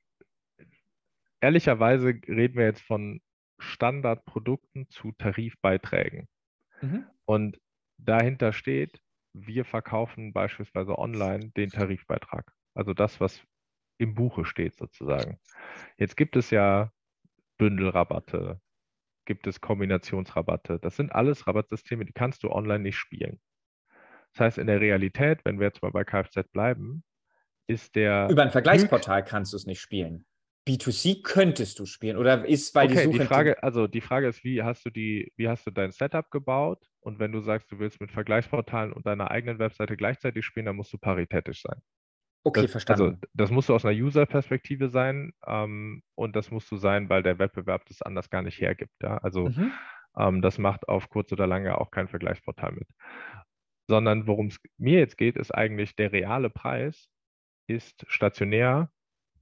[1.45, 3.21] ehrlicherweise reden wir jetzt von
[3.59, 6.27] Standardprodukten zu Tarifbeiträgen.
[6.81, 7.05] Mhm.
[7.27, 7.61] Und
[7.99, 8.99] dahinter steht,
[9.35, 12.51] wir verkaufen beispielsweise online den Tarifbeitrag.
[12.75, 13.43] Also das, was
[13.99, 15.39] im Buche steht sozusagen.
[15.99, 16.91] Jetzt gibt es ja
[17.59, 18.59] Bündelrabatte,
[19.27, 20.79] gibt es Kombinationsrabatte.
[20.79, 23.39] Das sind alles Rabattsysteme, die kannst du online nicht spielen.
[24.33, 27.05] Das heißt, in der Realität, wenn wir jetzt mal bei Kfz bleiben,
[27.67, 28.29] ist der.
[28.31, 30.25] Über ein Vergleichsportal kannst du es nicht spielen.
[30.67, 34.29] B2C könntest du spielen oder ist weil okay, die Suche die Frage also die Frage
[34.29, 37.71] ist wie hast du die wie hast du dein Setup gebaut und wenn du sagst
[37.71, 41.83] du willst mit Vergleichsportalen und deiner eigenen Webseite gleichzeitig spielen dann musst du paritätisch sein
[42.47, 43.03] Okay, das, verstanden.
[43.03, 47.23] Also das musst du aus einer User-Perspektive sein ähm, und das musst du sein, weil
[47.23, 48.93] der Wettbewerb das anders gar nicht hergibt.
[49.03, 49.17] Ja?
[49.19, 49.73] Also mhm.
[50.17, 52.87] ähm, das macht auf kurz oder lange auch kein Vergleichsportal mit.
[53.89, 57.09] Sondern worum es mir jetzt geht, ist eigentlich der reale Preis
[57.67, 58.91] ist stationär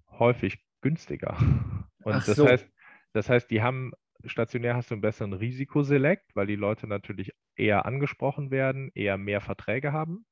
[0.08, 1.36] häufig günstiger.
[2.04, 2.46] Und Ach das so.
[2.46, 2.68] heißt,
[3.12, 3.92] das heißt, die haben
[4.24, 9.40] stationär hast du einen besseren Risikoselekt, weil die Leute natürlich eher angesprochen werden, eher mehr
[9.40, 10.26] Verträge haben.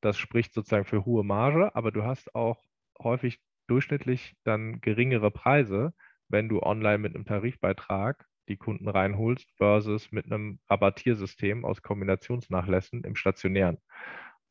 [0.00, 2.62] Das spricht sozusagen für hohe Marge, aber du hast auch
[3.02, 5.94] häufig durchschnittlich dann geringere Preise,
[6.28, 13.02] wenn du online mit einem Tarifbeitrag die Kunden reinholst versus mit einem Rabattiersystem aus Kombinationsnachlässen
[13.04, 13.78] im stationären.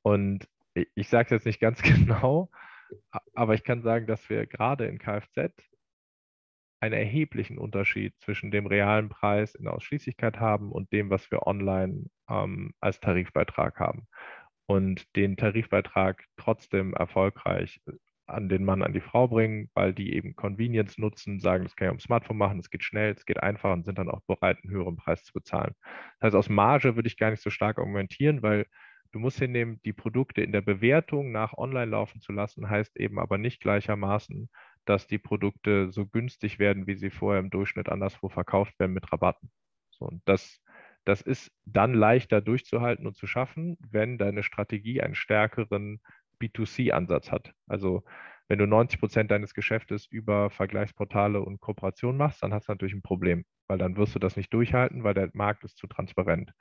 [0.01, 2.49] Und ich, ich sage es jetzt nicht ganz genau,
[3.33, 5.53] aber ich kann sagen, dass wir gerade in Kfz
[6.83, 11.47] einen erheblichen Unterschied zwischen dem realen Preis in der Ausschließlichkeit haben und dem, was wir
[11.47, 14.07] online ähm, als Tarifbeitrag haben.
[14.65, 17.93] Und den Tarifbeitrag trotzdem erfolgreich äh,
[18.27, 21.87] an den Mann, an die Frau bringen, weil die eben Convenience nutzen, sagen, das kann
[21.87, 24.57] ich am Smartphone machen, es geht schnell, es geht einfach und sind dann auch bereit,
[24.63, 25.73] einen höheren Preis zu bezahlen.
[26.19, 28.65] Das heißt, aus Marge würde ich gar nicht so stark argumentieren, weil
[29.13, 33.19] du musst hinnehmen, die Produkte in der Bewertung nach online laufen zu lassen, heißt eben
[33.19, 34.49] aber nicht gleichermaßen,
[34.85, 39.11] dass die Produkte so günstig werden, wie sie vorher im Durchschnitt anderswo verkauft werden mit
[39.11, 39.51] Rabatten.
[39.91, 40.61] So, und das,
[41.05, 46.01] das ist dann leichter durchzuhalten und zu schaffen, wenn deine Strategie einen stärkeren
[46.41, 47.53] B2C-Ansatz hat.
[47.67, 48.03] Also
[48.49, 52.93] wenn du 90 Prozent deines Geschäftes über Vergleichsportale und Kooperationen machst, dann hast du natürlich
[52.93, 56.51] ein Problem, weil dann wirst du das nicht durchhalten, weil der Markt ist zu transparent.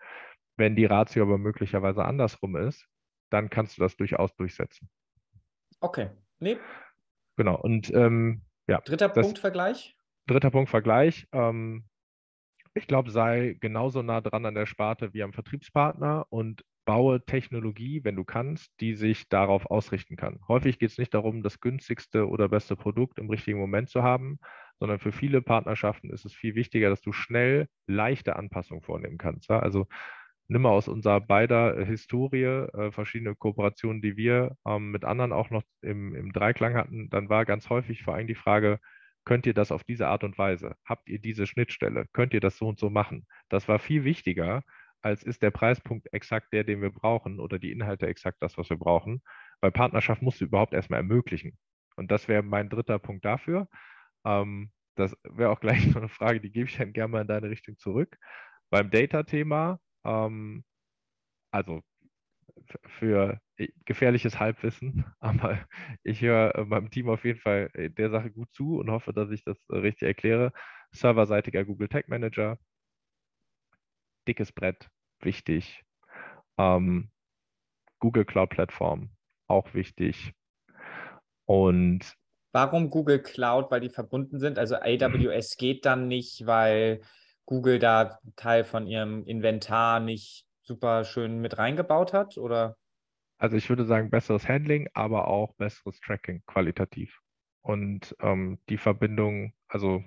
[0.63, 2.87] Wenn die Ratio aber möglicherweise andersrum ist,
[3.31, 4.89] dann kannst du das durchaus durchsetzen.
[5.81, 6.11] Okay.
[6.39, 6.57] Nee,
[7.37, 7.61] Genau.
[7.61, 8.81] Und ähm, ja.
[8.83, 9.97] Dritter Punkt Vergleich?
[10.29, 11.27] Dritter Punkt Vergleich.
[11.33, 11.89] Ähm,
[12.75, 18.05] ich glaube, sei genauso nah dran an der Sparte wie am Vertriebspartner und baue Technologie,
[18.05, 20.39] wenn du kannst, die sich darauf ausrichten kann.
[20.47, 24.39] Häufig geht es nicht darum, das günstigste oder beste Produkt im richtigen Moment zu haben,
[24.79, 29.51] sondern für viele Partnerschaften ist es viel wichtiger, dass du schnell leichte Anpassungen vornehmen kannst.
[29.51, 29.87] Also
[30.49, 35.32] nimm mal aus unserer beider äh, Historie äh, verschiedene Kooperationen, die wir ähm, mit anderen
[35.32, 38.78] auch noch im, im Dreiklang hatten, dann war ganz häufig vor allem die Frage,
[39.24, 40.74] könnt ihr das auf diese Art und Weise?
[40.84, 42.07] Habt ihr diese Schnittstelle?
[42.12, 43.26] Könnt ihr das so und so machen?
[43.49, 44.62] Das war viel wichtiger,
[45.01, 48.70] als ist der Preispunkt exakt der, den wir brauchen oder die Inhalte exakt das, was
[48.70, 49.22] wir brauchen.
[49.61, 51.57] Weil Partnerschaft musst du überhaupt erstmal ermöglichen.
[51.97, 53.68] Und das wäre mein dritter Punkt dafür.
[54.24, 57.28] Ähm, das wäre auch gleich noch eine Frage, die gebe ich dann gerne mal in
[57.28, 58.16] deine Richtung zurück.
[58.70, 60.65] Beim Data-Thema ähm,
[61.51, 61.83] also
[62.87, 63.41] für
[63.85, 65.59] gefährliches Halbwissen, aber
[66.03, 69.13] ich höre äh, meinem Team auf jeden Fall äh, der Sache gut zu und hoffe,
[69.13, 70.53] dass ich das äh, richtig erkläre.
[70.93, 72.59] Serverseitiger Google Tag Manager,
[74.29, 74.91] dickes Brett,
[75.21, 75.83] wichtig.
[76.59, 77.11] Ähm,
[77.99, 79.11] Google Cloud Plattform,
[79.47, 80.33] auch wichtig.
[81.47, 82.17] Und
[82.53, 83.71] Warum Google Cloud?
[83.71, 84.59] Weil die verbunden sind.
[84.59, 87.01] Also AWS geht dann nicht, weil
[87.47, 92.38] Google da Teil von ihrem Inventar nicht super schön mit reingebaut hat?
[92.38, 92.76] Oder?
[93.38, 97.20] Also ich würde sagen, besseres Handling, aber auch besseres Tracking qualitativ.
[97.62, 100.03] Und ähm, die Verbindung, also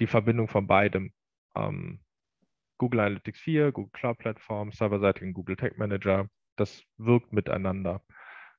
[0.00, 1.12] die Verbindung von beidem,
[1.56, 2.00] ähm,
[2.78, 8.04] Google Analytics 4, Google Cloud Plattform, serverseitigen Google Tag Manager, das wirkt miteinander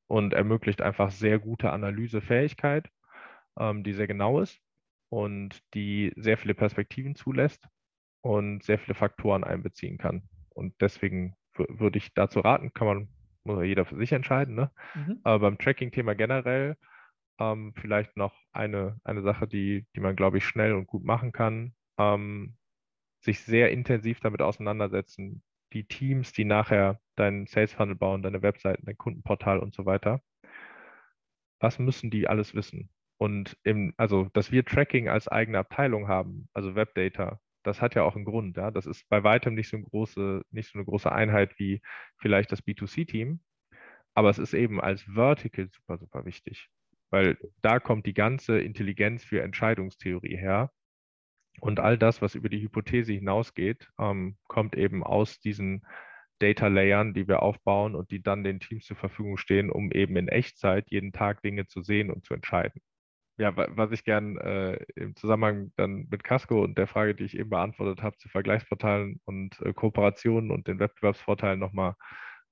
[0.07, 2.89] und ermöglicht einfach sehr gute Analysefähigkeit,
[3.57, 4.59] ähm, die sehr genau ist
[5.09, 7.68] und die sehr viele Perspektiven zulässt
[8.26, 10.24] und sehr viele Faktoren einbeziehen kann.
[10.50, 13.08] Und deswegen würde ich dazu raten, kann man,
[13.44, 14.56] muss jeder für sich entscheiden.
[14.56, 14.72] Ne?
[14.96, 15.20] Mhm.
[15.24, 16.76] Aber beim Tracking-Thema generell
[17.40, 21.34] ähm, vielleicht noch eine, eine Sache, die, die man, glaube ich, schnell und gut machen
[21.34, 21.76] kann.
[22.00, 22.56] Ähm,
[23.22, 28.88] sich sehr intensiv damit auseinandersetzen, die Teams, die nachher deinen Sales Funnel bauen, deine Webseiten,
[28.88, 30.20] dein Kundenportal und so weiter.
[31.60, 32.90] Was müssen die alles wissen?
[33.18, 38.03] Und im, also, dass wir Tracking als eigene Abteilung haben, also Webdata, das hat ja
[38.03, 38.57] auch einen Grund.
[38.57, 38.72] Ja?
[38.72, 41.82] Das ist bei weitem nicht so, eine große, so eine große Einheit wie
[42.18, 43.41] vielleicht das B2C-Team,
[44.13, 46.70] aber es ist eben als Vertical super, super wichtig,
[47.09, 50.72] weil da kommt die ganze Intelligenz für Entscheidungstheorie her.
[51.61, 55.86] Und all das, was über die Hypothese hinausgeht, ähm, kommt eben aus diesen
[56.39, 60.18] Data Layern, die wir aufbauen und die dann den Teams zur Verfügung stehen, um eben
[60.18, 62.82] in Echtzeit jeden Tag Dinge zu sehen und zu entscheiden
[63.38, 67.38] ja, was ich gern äh, im Zusammenhang dann mit Casco und der Frage, die ich
[67.38, 71.96] eben beantwortet habe, zu Vergleichsportalen und äh, Kooperationen und den Wettbewerbsvorteilen nochmal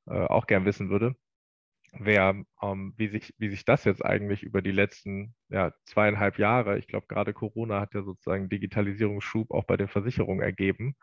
[0.08, 1.16] äh, auch gern wissen würde,
[1.94, 6.78] wäre, ähm, wie, sich, wie sich das jetzt eigentlich über die letzten ja, zweieinhalb Jahre,
[6.78, 10.96] ich glaube gerade Corona hat ja sozusagen Digitalisierungsschub auch bei den Versicherungen ergeben.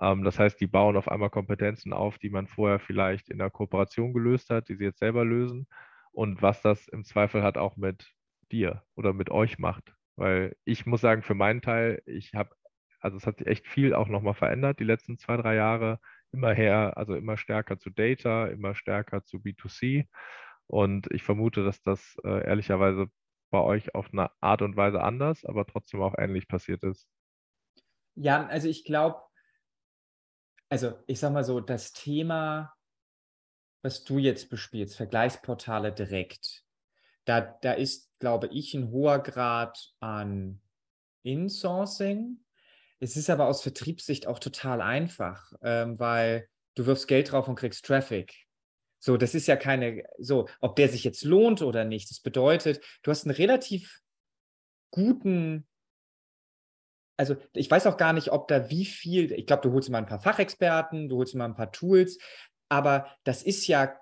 [0.00, 3.50] Ähm, das heißt, die bauen auf einmal Kompetenzen auf, die man vorher vielleicht in der
[3.50, 5.66] Kooperation gelöst hat, die sie jetzt selber lösen
[6.12, 8.12] und was das im Zweifel hat auch mit
[8.52, 9.94] dir oder mit euch macht.
[10.16, 12.50] Weil ich muss sagen, für meinen Teil, ich habe,
[13.00, 16.00] also es hat sich echt viel auch nochmal verändert die letzten zwei, drei Jahre.
[16.32, 20.06] Immer her, also immer stärker zu Data, immer stärker zu B2C.
[20.66, 23.06] Und ich vermute, dass das äh, ehrlicherweise
[23.50, 27.08] bei euch auf eine Art und Weise anders, aber trotzdem auch ähnlich passiert ist.
[28.14, 29.22] Ja, also ich glaube,
[30.68, 32.74] also ich sag mal so, das Thema,
[33.82, 36.64] was du jetzt bespielst, Vergleichsportale direkt,
[37.28, 40.62] da, da ist, glaube ich, ein hoher Grad an
[41.22, 42.38] Insourcing.
[43.00, 47.56] Es ist aber aus Vertriebssicht auch total einfach, ähm, weil du wirfst Geld drauf und
[47.56, 48.34] kriegst Traffic.
[48.98, 52.10] So, das ist ja keine, so, ob der sich jetzt lohnt oder nicht.
[52.10, 54.00] Das bedeutet, du hast einen relativ
[54.90, 55.68] guten,
[57.18, 59.98] also ich weiß auch gar nicht, ob da wie viel, ich glaube, du holst mal
[59.98, 62.18] ein paar Fachexperten, du holst mal ein paar Tools,
[62.70, 63.94] aber das ist ja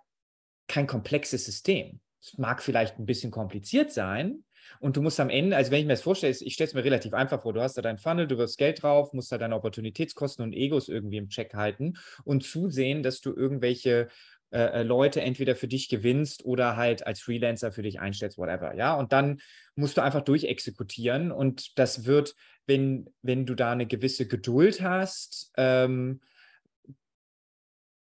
[0.68, 2.00] kein komplexes System.
[2.26, 4.44] Es mag vielleicht ein bisschen kompliziert sein,
[4.80, 6.84] und du musst am Ende, also wenn ich mir das vorstelle, ich stelle es mir
[6.84, 9.56] relativ einfach vor, du hast da deinen Funnel, du wirfst Geld drauf, musst da deine
[9.56, 14.08] Opportunitätskosten und Egos irgendwie im Check halten und zusehen, dass du irgendwelche
[14.50, 18.74] äh, äh, Leute entweder für dich gewinnst oder halt als Freelancer für dich einstellst, whatever.
[18.74, 19.40] Ja, und dann
[19.74, 22.34] musst du einfach durchexekutieren und das wird,
[22.66, 26.20] wenn, wenn du da eine gewisse Geduld hast, ähm,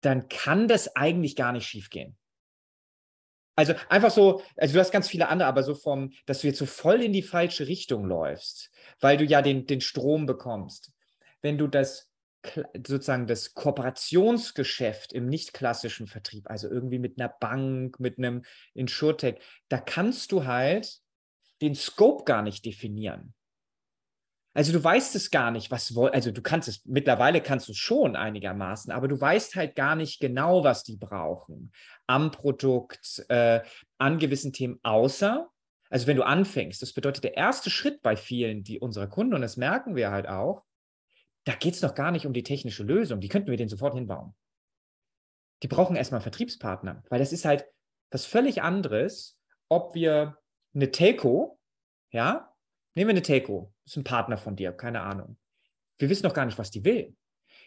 [0.02, 2.18] dann kann das eigentlich gar nicht schiefgehen.
[3.56, 6.60] Also einfach so, also du hast ganz viele andere, aber so vom, dass du jetzt
[6.60, 10.94] so voll in die falsche Richtung läufst, weil du ja den, den Strom bekommst.
[11.42, 12.12] Wenn du das
[12.76, 18.44] sozusagen das Kooperationsgeschäft im nicht klassischen Vertrieb, also irgendwie mit einer Bank, mit einem
[18.74, 19.40] Insurtech,
[19.70, 21.00] da kannst du halt
[21.62, 23.34] den Scope gar nicht definieren.
[24.54, 27.72] Also du weißt es gar nicht, was wollen, also du kannst es, mittlerweile kannst du
[27.72, 31.72] es schon einigermaßen, aber du weißt halt gar nicht genau, was die brauchen
[32.06, 33.62] am Produkt, äh,
[33.98, 35.50] an gewissen Themen, außer,
[35.90, 39.42] also wenn du anfängst, das bedeutet der erste Schritt bei vielen, die unserer Kunden, und
[39.42, 40.66] das merken wir halt auch,
[41.46, 43.20] da geht es noch gar nicht um die technische Lösung.
[43.20, 44.36] Die könnten wir denen sofort hinbauen.
[45.64, 47.66] Die brauchen erstmal Vertriebspartner, weil das ist halt
[48.10, 49.38] was völlig anderes,
[49.70, 50.38] ob wir
[50.74, 51.60] eine Telco,
[52.12, 52.51] ja,
[52.96, 55.38] nehmen wir eine Telco, ist ein Partner von dir, keine Ahnung.
[55.98, 57.16] Wir wissen noch gar nicht, was die will.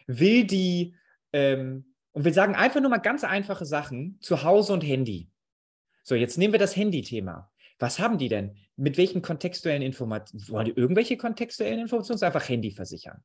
[0.06, 0.96] Will die,
[1.32, 5.30] ähm, und wir sagen einfach nur mal ganz einfache Sachen, zu Hause und Handy.
[6.02, 7.50] So, jetzt nehmen wir das Handy-Thema.
[7.78, 8.56] Was haben die denn?
[8.76, 10.48] Mit welchen kontextuellen Informationen?
[10.48, 12.22] Wollen die irgendwelche kontextuellen Informationen?
[12.22, 13.22] Einfach Handy versichern.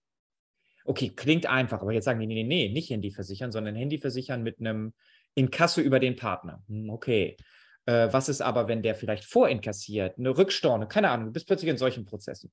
[0.86, 4.00] Okay, klingt einfach, aber jetzt sagen die, nee, nee, nee, nicht Handy versichern, sondern Handy
[4.00, 4.94] versichern mit einem
[5.36, 6.64] Inkasso über den Partner.
[6.68, 7.38] Hm, okay.
[7.90, 11.72] Äh, was ist aber, wenn der vielleicht vorinkassiert, eine Rückstorne, keine Ahnung, du bist plötzlich
[11.72, 12.52] in solchen Prozessen.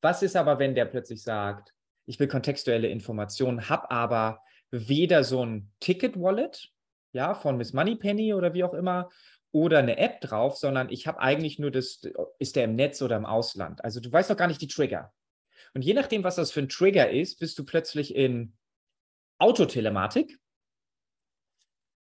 [0.00, 1.74] Was ist aber, wenn der plötzlich sagt,
[2.06, 6.72] ich will kontextuelle Informationen, habe aber weder so ein Ticket-Wallet,
[7.12, 9.10] ja, von Miss Moneypenny oder wie auch immer,
[9.52, 12.00] oder eine App drauf, sondern ich habe eigentlich nur das,
[12.38, 13.84] ist der im Netz oder im Ausland.
[13.84, 15.12] Also du weißt noch gar nicht die Trigger.
[15.74, 18.54] Und je nachdem, was das für ein Trigger ist, bist du plötzlich in
[19.38, 20.38] Autotelematik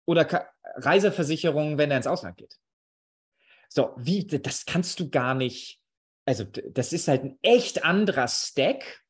[0.05, 2.57] oder Reiseversicherung, wenn er ins Ausland geht.
[3.69, 5.79] So, wie, das kannst du gar nicht.
[6.25, 9.01] Also, das ist halt ein echt anderer Stack.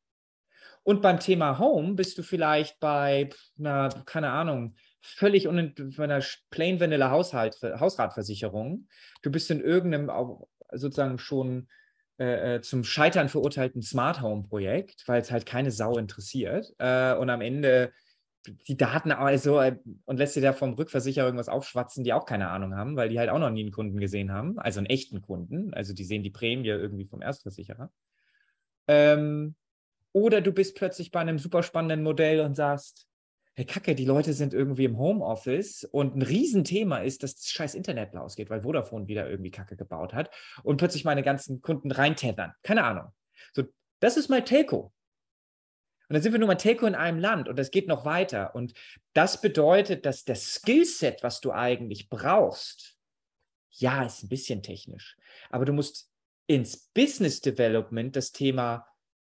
[0.84, 6.80] Und beim Thema Home bist du vielleicht bei einer, keine Ahnung, völlig un einer Plain
[6.80, 8.88] Vanilla Haushalt, Hausratversicherung.
[9.24, 10.12] Du bist in irgendeinem
[10.72, 11.68] sozusagen schon
[12.18, 16.74] äh, äh, zum Scheitern verurteilten Smart Home Projekt, weil es halt keine Sau interessiert.
[16.78, 17.92] Äh, und am Ende
[18.68, 22.50] die Daten also äh, und lässt dir da vom Rückversicherer irgendwas aufschwatzen, die auch keine
[22.50, 25.22] Ahnung haben, weil die halt auch noch nie einen Kunden gesehen haben, also einen echten
[25.22, 25.74] Kunden.
[25.74, 27.92] Also die sehen die Prämie irgendwie vom Erstversicherer.
[28.88, 29.56] Ähm,
[30.12, 33.08] oder du bist plötzlich bei einem super spannenden Modell und sagst,
[33.56, 37.76] hey Kacke, die Leute sind irgendwie im Homeoffice und ein Riesenthema ist, dass das scheiß
[37.76, 40.30] Internet ausgeht, weil Vodafone wieder irgendwie Kacke gebaut hat
[40.64, 42.54] und plötzlich meine ganzen Kunden reintethern.
[42.64, 43.12] Keine Ahnung.
[43.54, 43.64] So,
[44.00, 44.94] das ist mal Telco.
[46.08, 48.56] Und dann sind wir nur mal Telco in einem Land und das geht noch weiter.
[48.56, 48.74] Und
[49.14, 52.96] das bedeutet, dass das Skillset, was du eigentlich brauchst,
[53.72, 55.18] ja, ist ein bisschen technisch,
[55.50, 56.10] aber du musst
[56.48, 58.88] ins Business Development das Thema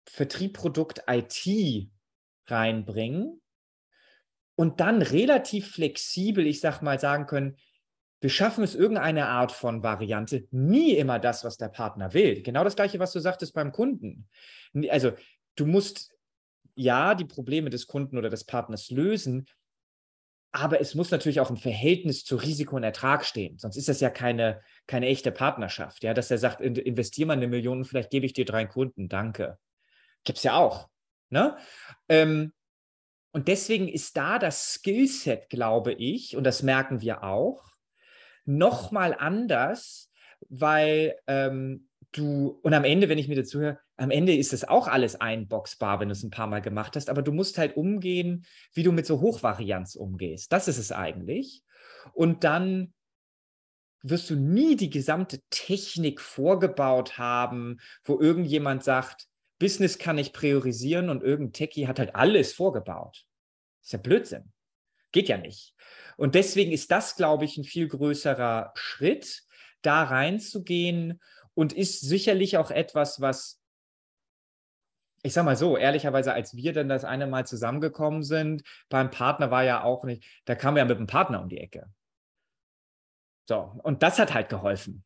[0.05, 1.89] Vertrieb, Produkt, IT
[2.47, 3.41] reinbringen
[4.55, 7.57] und dann relativ flexibel, ich sag mal, sagen können,
[8.22, 12.41] wir schaffen es irgendeine Art von Variante, nie immer das, was der Partner will.
[12.41, 14.28] Genau das gleiche, was du sagtest beim Kunden.
[14.89, 15.13] Also
[15.55, 16.13] du musst
[16.80, 19.45] ja die Probleme des Kunden oder des Partners lösen,
[20.51, 23.59] aber es muss natürlich auch im Verhältnis zu Risiko und Ertrag stehen.
[23.59, 26.03] Sonst ist das ja keine, keine echte Partnerschaft.
[26.03, 29.59] Ja, dass er sagt, investier mal eine Million, vielleicht gebe ich dir drei Kunden, danke.
[30.23, 30.89] Gibt es ja auch.
[31.30, 31.55] Ne?
[32.07, 32.53] Ähm,
[33.32, 37.69] und deswegen ist da das Skillset, glaube ich, und das merken wir auch,
[38.45, 40.11] nochmal anders,
[40.47, 44.68] weil ähm, du, und am Ende, wenn ich mir dazu höre, am Ende ist das
[44.68, 47.78] auch alles einboxbar, wenn du es ein paar Mal gemacht hast, aber du musst halt
[47.78, 50.51] umgehen, wie du mit so Hochvarianz umgehst.
[50.51, 51.64] Das ist es eigentlich.
[52.14, 52.93] Und dann
[54.01, 59.28] wirst du nie die gesamte Technik vorgebaut haben, wo irgendjemand sagt,
[59.60, 63.26] Business kann ich priorisieren und irgendein Techie hat halt alles vorgebaut.
[63.84, 64.53] Ist ja Blödsinn.
[65.12, 65.74] Geht ja nicht.
[66.16, 69.43] Und deswegen ist das, glaube ich, ein viel größerer Schritt,
[69.82, 71.20] da reinzugehen
[71.54, 73.62] und ist sicherlich auch etwas, was,
[75.24, 79.52] ich sag mal so, ehrlicherweise, als wir dann das eine Mal zusammengekommen sind, beim Partner
[79.52, 81.89] war ja auch nicht, da kam ja mit dem Partner um die Ecke.
[83.47, 85.04] So, und das hat halt geholfen.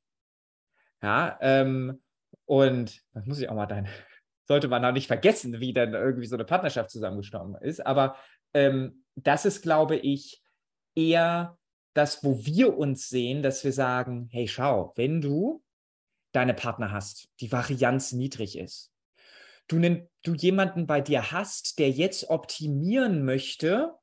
[1.01, 2.01] Ja, ähm,
[2.45, 3.87] und das muss ich auch mal dein,
[4.47, 7.85] sollte man auch nicht vergessen, wie dann irgendwie so eine Partnerschaft zusammengestorben ist.
[7.85, 8.17] Aber
[8.53, 10.43] ähm, das ist, glaube ich,
[10.95, 11.57] eher
[11.93, 15.63] das, wo wir uns sehen, dass wir sagen, hey, schau, wenn du
[16.33, 18.91] deine Partner hast, die Varianz niedrig ist,
[19.67, 19.79] du,
[20.23, 23.93] du jemanden bei dir hast, der jetzt optimieren möchte,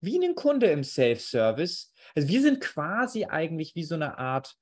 [0.00, 1.92] wie ein Kunde im Self-Service.
[2.14, 4.56] Also wir sind quasi eigentlich wie so eine Art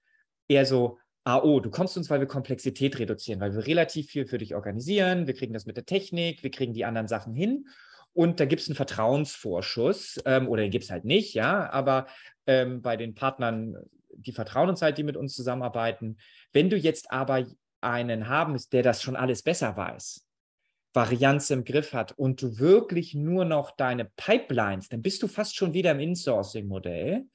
[0.49, 4.39] eher so AO, du kommst uns, weil wir Komplexität reduzieren, weil wir relativ viel für
[4.39, 7.67] dich organisieren, wir kriegen das mit der Technik, wir kriegen die anderen Sachen hin.
[8.15, 12.07] Und da gibt es einen Vertrauensvorschuss ähm, oder den gibt es halt nicht, ja, aber
[12.47, 13.77] ähm, bei den Partnern,
[14.23, 16.19] die vertrauen uns halt, die mit uns zusammenarbeiten.
[16.53, 17.47] Wenn du jetzt aber
[17.81, 20.27] einen haben, der das schon alles besser weiß,
[20.95, 25.55] Varianz im Griff hat und du wirklich nur noch deine Pipelines, dann bist du fast
[25.55, 27.27] schon wieder im Insourcing-Modell.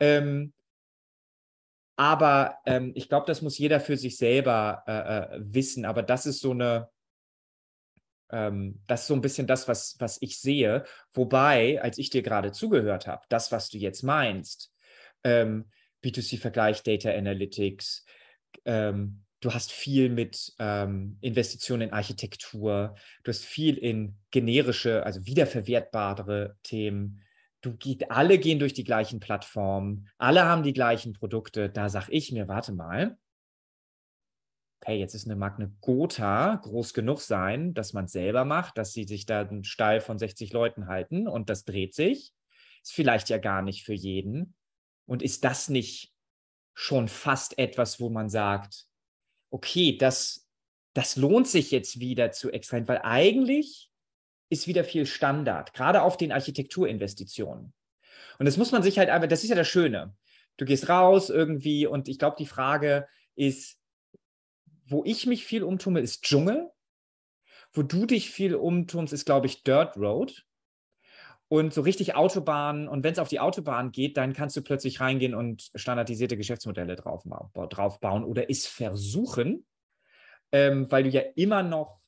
[0.00, 0.52] Ähm,
[1.96, 5.84] aber ähm, ich glaube, das muss jeder für sich selber äh, äh, wissen.
[5.84, 6.88] Aber das ist so eine,
[8.30, 10.84] ähm, das ist so ein bisschen das, was, was ich sehe.
[11.12, 14.72] Wobei, als ich dir gerade zugehört habe, das, was du jetzt meinst,
[15.22, 15.70] ähm,
[16.04, 18.04] B2C-Vergleich, Data Analytics,
[18.64, 22.94] ähm, du hast viel mit ähm, Investitionen in Architektur,
[23.24, 27.20] du hast viel in generische, also wiederverwertbare Themen
[27.64, 31.70] du geht, alle gehen durch die gleichen Plattformen, alle haben die gleichen Produkte.
[31.70, 33.16] Da sage ich mir, warte mal,
[34.80, 38.92] okay, jetzt ist eine Magne Gotha groß genug sein, dass man es selber macht, dass
[38.92, 42.32] sie sich da einen Stall von 60 Leuten halten und das dreht sich.
[42.82, 44.54] Ist vielleicht ja gar nicht für jeden.
[45.06, 46.12] Und ist das nicht
[46.74, 48.86] schon fast etwas, wo man sagt,
[49.50, 50.48] okay, das,
[50.94, 53.90] das lohnt sich jetzt wieder zu extrahieren, weil eigentlich
[54.50, 57.72] ist wieder viel Standard, gerade auf den Architekturinvestitionen.
[58.38, 60.16] Und das muss man sich halt einfach, das ist ja das Schöne.
[60.56, 63.78] Du gehst raus irgendwie und ich glaube, die Frage ist,
[64.86, 66.70] wo ich mich viel umtumme, ist Dschungel.
[67.72, 70.46] Wo du dich viel umtumst, ist, glaube ich, Dirt Road.
[71.48, 72.88] Und so richtig Autobahn.
[72.88, 76.96] Und wenn es auf die Autobahn geht, dann kannst du plötzlich reingehen und standardisierte Geschäftsmodelle
[76.96, 77.24] drauf,
[77.70, 79.66] draufbauen oder es versuchen,
[80.52, 82.00] ähm, weil du ja immer noch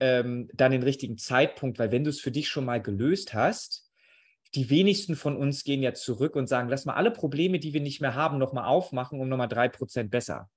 [0.00, 3.90] ähm, dann den richtigen Zeitpunkt, weil wenn du es für dich schon mal gelöst hast,
[4.54, 7.80] die wenigsten von uns gehen ja zurück und sagen, lass mal alle Probleme, die wir
[7.80, 10.48] nicht mehr haben, nochmal aufmachen, um nochmal drei Prozent besser.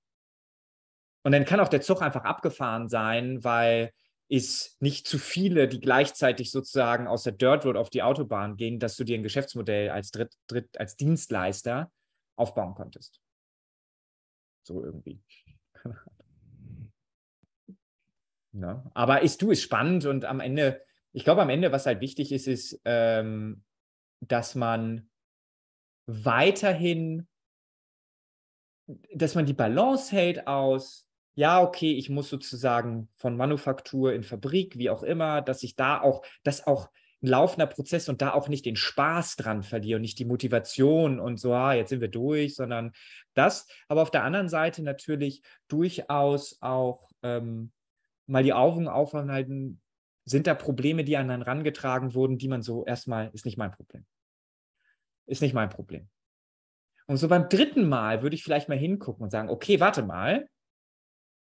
[1.24, 3.92] Und dann kann auch der Zug einfach abgefahren sein, weil
[4.30, 8.80] es nicht zu viele, die gleichzeitig sozusagen aus der Dirt Road auf die Autobahn gehen,
[8.80, 11.92] dass du dir ein Geschäftsmodell als, Dritt, Dritt, als Dienstleister
[12.36, 13.22] aufbauen konntest.
[14.64, 15.22] So irgendwie.
[18.54, 22.02] Ja, aber ist du, ist spannend und am Ende, ich glaube, am Ende, was halt
[22.02, 23.64] wichtig ist, ist, ähm,
[24.22, 25.12] dass man
[26.08, 27.28] weiterhin,
[29.14, 31.07] dass man die Balance hält aus,
[31.38, 36.02] ja, okay, ich muss sozusagen von Manufaktur in Fabrik, wie auch immer, dass ich da
[36.02, 36.90] auch, dass auch
[37.22, 41.20] ein laufender Prozess und da auch nicht den Spaß dran verliere und nicht die Motivation
[41.20, 42.92] und so, ah, jetzt sind wir durch, sondern
[43.36, 43.68] das.
[43.88, 47.72] Aber auf der anderen Seite natürlich durchaus auch ähm,
[48.26, 49.80] mal die Augen aufhalten,
[50.26, 53.72] sind da Probleme, die an einen rangetragen wurden, die man so erstmal, ist nicht mein
[53.72, 54.08] Problem.
[55.28, 56.10] Ist nicht mein Problem.
[57.06, 60.48] Und so beim dritten Mal würde ich vielleicht mal hingucken und sagen, okay, warte mal,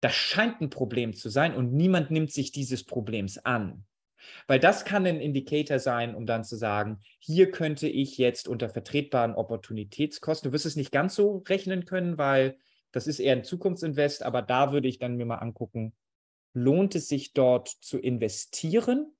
[0.04, 3.86] das scheint ein Problem zu sein und niemand nimmt sich dieses Problems an.
[4.46, 8.68] Weil das kann ein Indikator sein, um dann zu sagen, hier könnte ich jetzt unter
[8.68, 12.58] vertretbaren Opportunitätskosten, du wirst es nicht ganz so rechnen können, weil
[12.92, 15.94] das ist eher ein Zukunftsinvest, aber da würde ich dann mir mal angucken,
[16.52, 19.10] lohnt es sich dort zu investieren,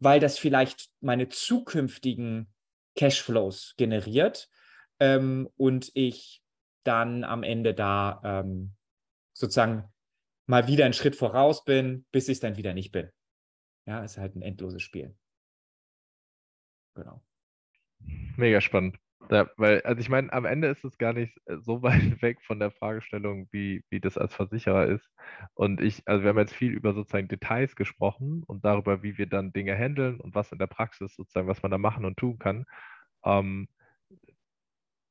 [0.00, 2.52] weil das vielleicht meine zukünftigen
[2.94, 4.50] Cashflows generiert
[4.98, 6.42] ähm, und ich
[6.84, 8.74] dann am Ende da ähm,
[9.32, 9.90] sozusagen
[10.50, 13.08] mal wieder einen Schritt voraus bin, bis ich es dann wieder nicht bin.
[13.86, 15.16] Ja, ist halt ein endloses Spiel.
[16.94, 17.22] Genau.
[18.36, 18.98] Mega spannend.
[19.30, 22.42] Ja, weil, also ich meine, am Ende ist es gar nicht äh, so weit weg
[22.42, 25.08] von der Fragestellung, wie, wie das als Versicherer ist.
[25.54, 29.26] Und ich, also wir haben jetzt viel über sozusagen Details gesprochen und darüber, wie wir
[29.26, 32.38] dann Dinge handeln und was in der Praxis sozusagen, was man da machen und tun
[32.38, 32.66] kann.
[33.24, 33.68] Ähm,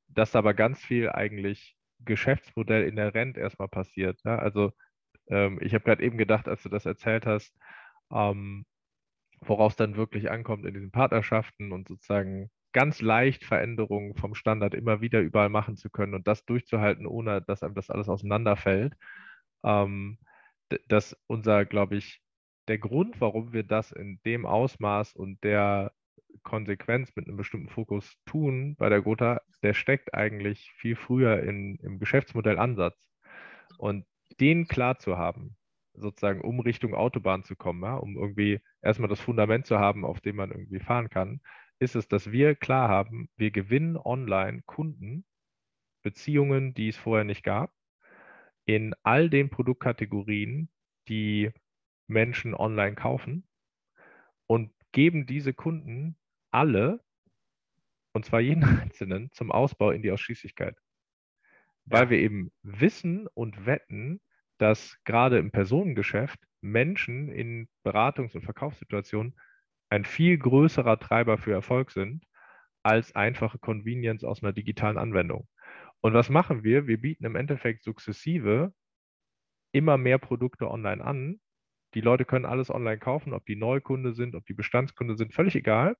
[0.10, 4.20] dass aber ganz viel eigentlich Geschäftsmodell inhärent erstmal passiert.
[4.26, 4.38] Ja?
[4.40, 4.74] Also
[5.30, 7.56] ähm, ich habe gerade eben gedacht, als du das erzählt hast,
[8.12, 8.66] ähm,
[9.42, 15.02] woraus dann wirklich ankommt in diesen Partnerschaften und sozusagen ganz leicht Veränderungen vom Standard immer
[15.02, 18.94] wieder überall machen zu können und das durchzuhalten, ohne dass einem das alles auseinanderfällt.
[19.64, 20.20] Ähm,
[20.88, 22.22] dass unser, glaube ich,
[22.68, 25.92] der Grund, warum wir das in dem Ausmaß und der
[26.44, 31.78] Konsequenz mit einem bestimmten Fokus tun bei der Gotha, der steckt eigentlich viel früher in,
[31.78, 32.96] im Geschäftsmodellansatz.
[33.80, 34.06] Und
[34.40, 35.58] den klar zu haben,
[35.94, 40.22] sozusagen um Richtung Autobahn zu kommen, ja, um irgendwie erstmal das Fundament zu haben, auf
[40.22, 41.42] dem man irgendwie fahren kann,
[41.80, 45.26] ist es, dass wir klar haben, wir gewinnen online Kunden,
[46.02, 47.74] Beziehungen, die es vorher nicht gab,
[48.66, 50.70] in all den Produktkategorien,
[51.08, 51.52] die
[52.08, 53.48] Menschen online kaufen
[54.48, 56.18] und geben diese Kunden
[56.52, 57.04] alle,
[58.14, 60.78] und zwar jeden einzelnen, zum Ausbau in die Ausschließlichkeit.
[61.86, 64.22] Weil wir eben wissen und wetten,
[64.60, 69.36] dass gerade im Personengeschäft Menschen in Beratungs- und Verkaufssituationen
[69.90, 72.26] ein viel größerer Treiber für Erfolg sind
[72.84, 75.48] als einfache Convenience aus einer digitalen Anwendung.
[76.02, 76.88] Und was machen wir?
[76.88, 78.74] Wir bieten im Endeffekt sukzessive
[79.72, 81.40] immer mehr Produkte online an.
[81.94, 85.56] Die Leute können alles online kaufen, ob die Neukunde sind, ob die Bestandskunde sind, völlig
[85.56, 85.96] egal.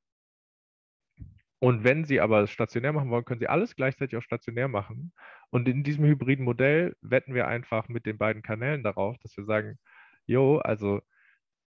[1.60, 5.12] Und wenn Sie aber stationär machen wollen, können Sie alles gleichzeitig auch stationär machen.
[5.50, 9.44] Und in diesem hybriden Modell wetten wir einfach mit den beiden Kanälen darauf, dass wir
[9.44, 9.78] sagen,
[10.26, 11.02] jo, also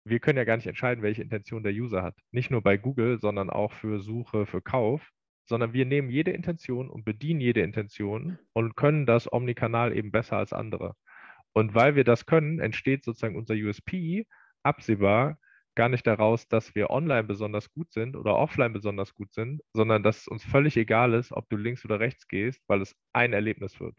[0.04, 2.16] wir können ja gar nicht entscheiden, welche Intention der User hat.
[2.32, 5.10] Nicht nur bei Google, sondern auch für Suche, für Kauf,
[5.46, 10.36] sondern wir nehmen jede Intention und bedienen jede Intention und können das omnikanal eben besser
[10.36, 10.94] als andere.
[11.52, 14.26] Und weil wir das können, entsteht sozusagen unser USP
[14.62, 15.38] absehbar
[15.78, 20.02] gar nicht daraus, dass wir online besonders gut sind oder offline besonders gut sind, sondern
[20.02, 23.32] dass es uns völlig egal ist, ob du links oder rechts gehst, weil es ein
[23.32, 23.94] Erlebnis wird.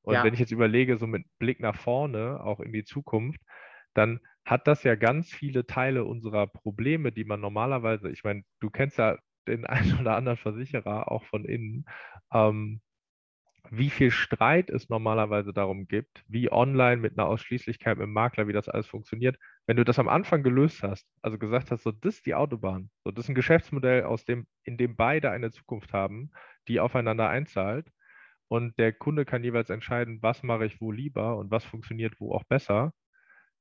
[0.00, 0.24] Und ja.
[0.24, 3.42] wenn ich jetzt überlege, so mit Blick nach vorne, auch in die Zukunft,
[3.92, 8.70] dann hat das ja ganz viele Teile unserer Probleme, die man normalerweise, ich meine, du
[8.70, 11.84] kennst ja den einen oder anderen Versicherer auch von innen,
[12.32, 12.80] ähm,
[13.70, 18.48] wie viel Streit es normalerweise darum gibt, wie online mit einer Ausschließlichkeit mit dem Makler,
[18.48, 19.36] wie das alles funktioniert.
[19.68, 22.90] Wenn du das am Anfang gelöst hast, also gesagt hast, so das ist die Autobahn,
[23.04, 26.30] so das ist ein Geschäftsmodell, aus dem, in dem beide eine Zukunft haben,
[26.68, 27.86] die aufeinander einzahlt
[28.48, 32.32] und der Kunde kann jeweils entscheiden, was mache ich wo lieber und was funktioniert wo
[32.32, 32.94] auch besser,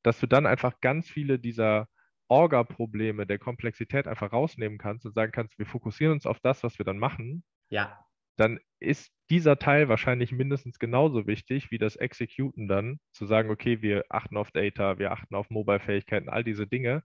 [0.02, 1.90] dass du dann einfach ganz viele dieser
[2.30, 6.80] Orga-Probleme der Komplexität einfach rausnehmen kannst und sagen kannst, wir fokussieren uns auf das, was
[6.80, 7.44] wir dann machen.
[7.70, 8.07] Ja
[8.38, 13.82] dann ist dieser Teil wahrscheinlich mindestens genauso wichtig wie das Executen dann, zu sagen, okay,
[13.82, 17.04] wir achten auf Data, wir achten auf Mobile-Fähigkeiten, all diese Dinge.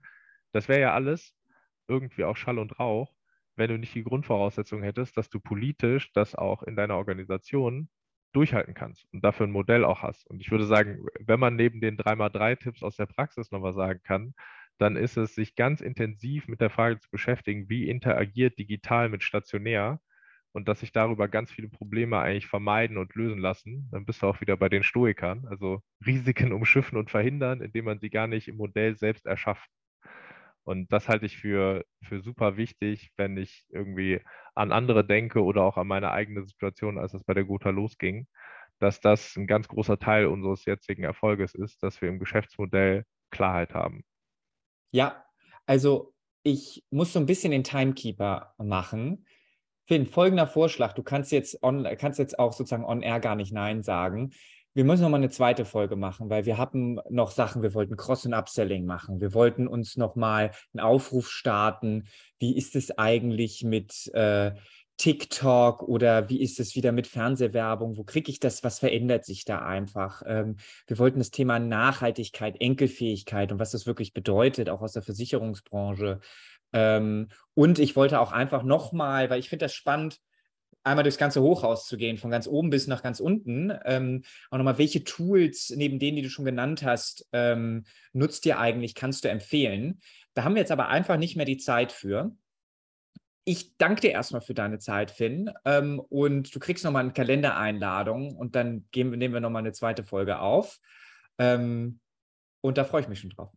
[0.53, 1.35] Das wäre ja alles
[1.87, 3.13] irgendwie auch Schall und Rauch,
[3.55, 7.89] wenn du nicht die Grundvoraussetzung hättest, dass du politisch das auch in deiner Organisation
[8.33, 10.27] durchhalten kannst und dafür ein Modell auch hast.
[10.27, 14.01] Und ich würde sagen, wenn man neben den 3x3-Tipps aus der Praxis noch was sagen
[14.03, 14.33] kann,
[14.79, 19.23] dann ist es, sich ganz intensiv mit der Frage zu beschäftigen, wie interagiert digital mit
[19.23, 19.99] stationär
[20.53, 24.27] und dass sich darüber ganz viele Probleme eigentlich vermeiden und lösen lassen, dann bist du
[24.27, 25.45] auch wieder bei den Stoikern.
[25.49, 29.69] Also Risiken umschiffen und verhindern, indem man sie gar nicht im Modell selbst erschafft.
[30.63, 34.21] Und das halte ich für, für super wichtig, wenn ich irgendwie
[34.55, 38.27] an andere denke oder auch an meine eigene Situation, als es bei der Gotha losging,
[38.79, 43.73] dass das ein ganz großer Teil unseres jetzigen Erfolges ist, dass wir im Geschäftsmodell Klarheit
[43.73, 44.03] haben.
[44.91, 45.25] Ja,
[45.65, 49.25] also ich muss so ein bisschen den Timekeeper machen.
[49.85, 50.93] Finn, folgender Vorschlag.
[50.93, 54.31] Du kannst jetzt, on, kannst jetzt auch sozusagen on air gar nicht Nein sagen.
[54.75, 57.95] Wir müssen noch mal eine zweite Folge machen, weil wir haben noch Sachen, wir wollten
[57.95, 59.21] Cross- und Upselling machen.
[59.21, 62.07] Wir wollten uns noch mal einen Aufruf starten.
[62.39, 64.53] Wie ist es eigentlich mit äh,
[64.97, 67.97] TikTok oder wie ist es wieder mit Fernsehwerbung?
[67.97, 68.63] Wo kriege ich das?
[68.63, 70.21] Was verändert sich da einfach?
[70.25, 70.57] Ähm,
[70.87, 76.19] wir wollten das Thema Nachhaltigkeit, Enkelfähigkeit und was das wirklich bedeutet, auch aus der Versicherungsbranche
[76.73, 80.19] ähm, und ich wollte auch einfach nochmal, weil ich finde das spannend,
[80.83, 83.71] einmal durchs ganze Hochhaus zu gehen, von ganz oben bis nach ganz unten.
[83.85, 88.59] Ähm, auch nochmal, welche Tools neben denen, die du schon genannt hast, ähm, nutzt ihr
[88.59, 90.01] eigentlich, kannst du empfehlen?
[90.33, 92.35] Da haben wir jetzt aber einfach nicht mehr die Zeit für.
[93.45, 95.51] Ich danke dir erstmal für deine Zeit, Finn.
[95.65, 100.03] Ähm, und du kriegst nochmal eine Kalendereinladung und dann gehen, nehmen wir nochmal eine zweite
[100.03, 100.79] Folge auf.
[101.37, 101.99] Ähm,
[102.61, 103.51] und da freue ich mich schon drauf.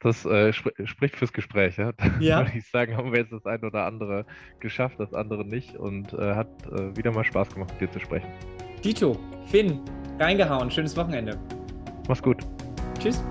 [0.00, 1.76] Das äh, sp spricht fürs Gespräch.
[1.76, 1.92] Ja?
[2.20, 2.40] ja.
[2.40, 4.26] Würde ich sagen, haben wir jetzt das eine oder andere
[4.60, 5.76] geschafft, das andere nicht.
[5.76, 8.28] Und äh, hat äh, wieder mal Spaß gemacht, mit dir zu sprechen.
[8.84, 9.80] Dito, Finn,
[10.18, 10.70] reingehauen.
[10.70, 11.38] Schönes Wochenende.
[12.06, 12.44] Mach's gut.
[12.98, 13.24] Tschüss.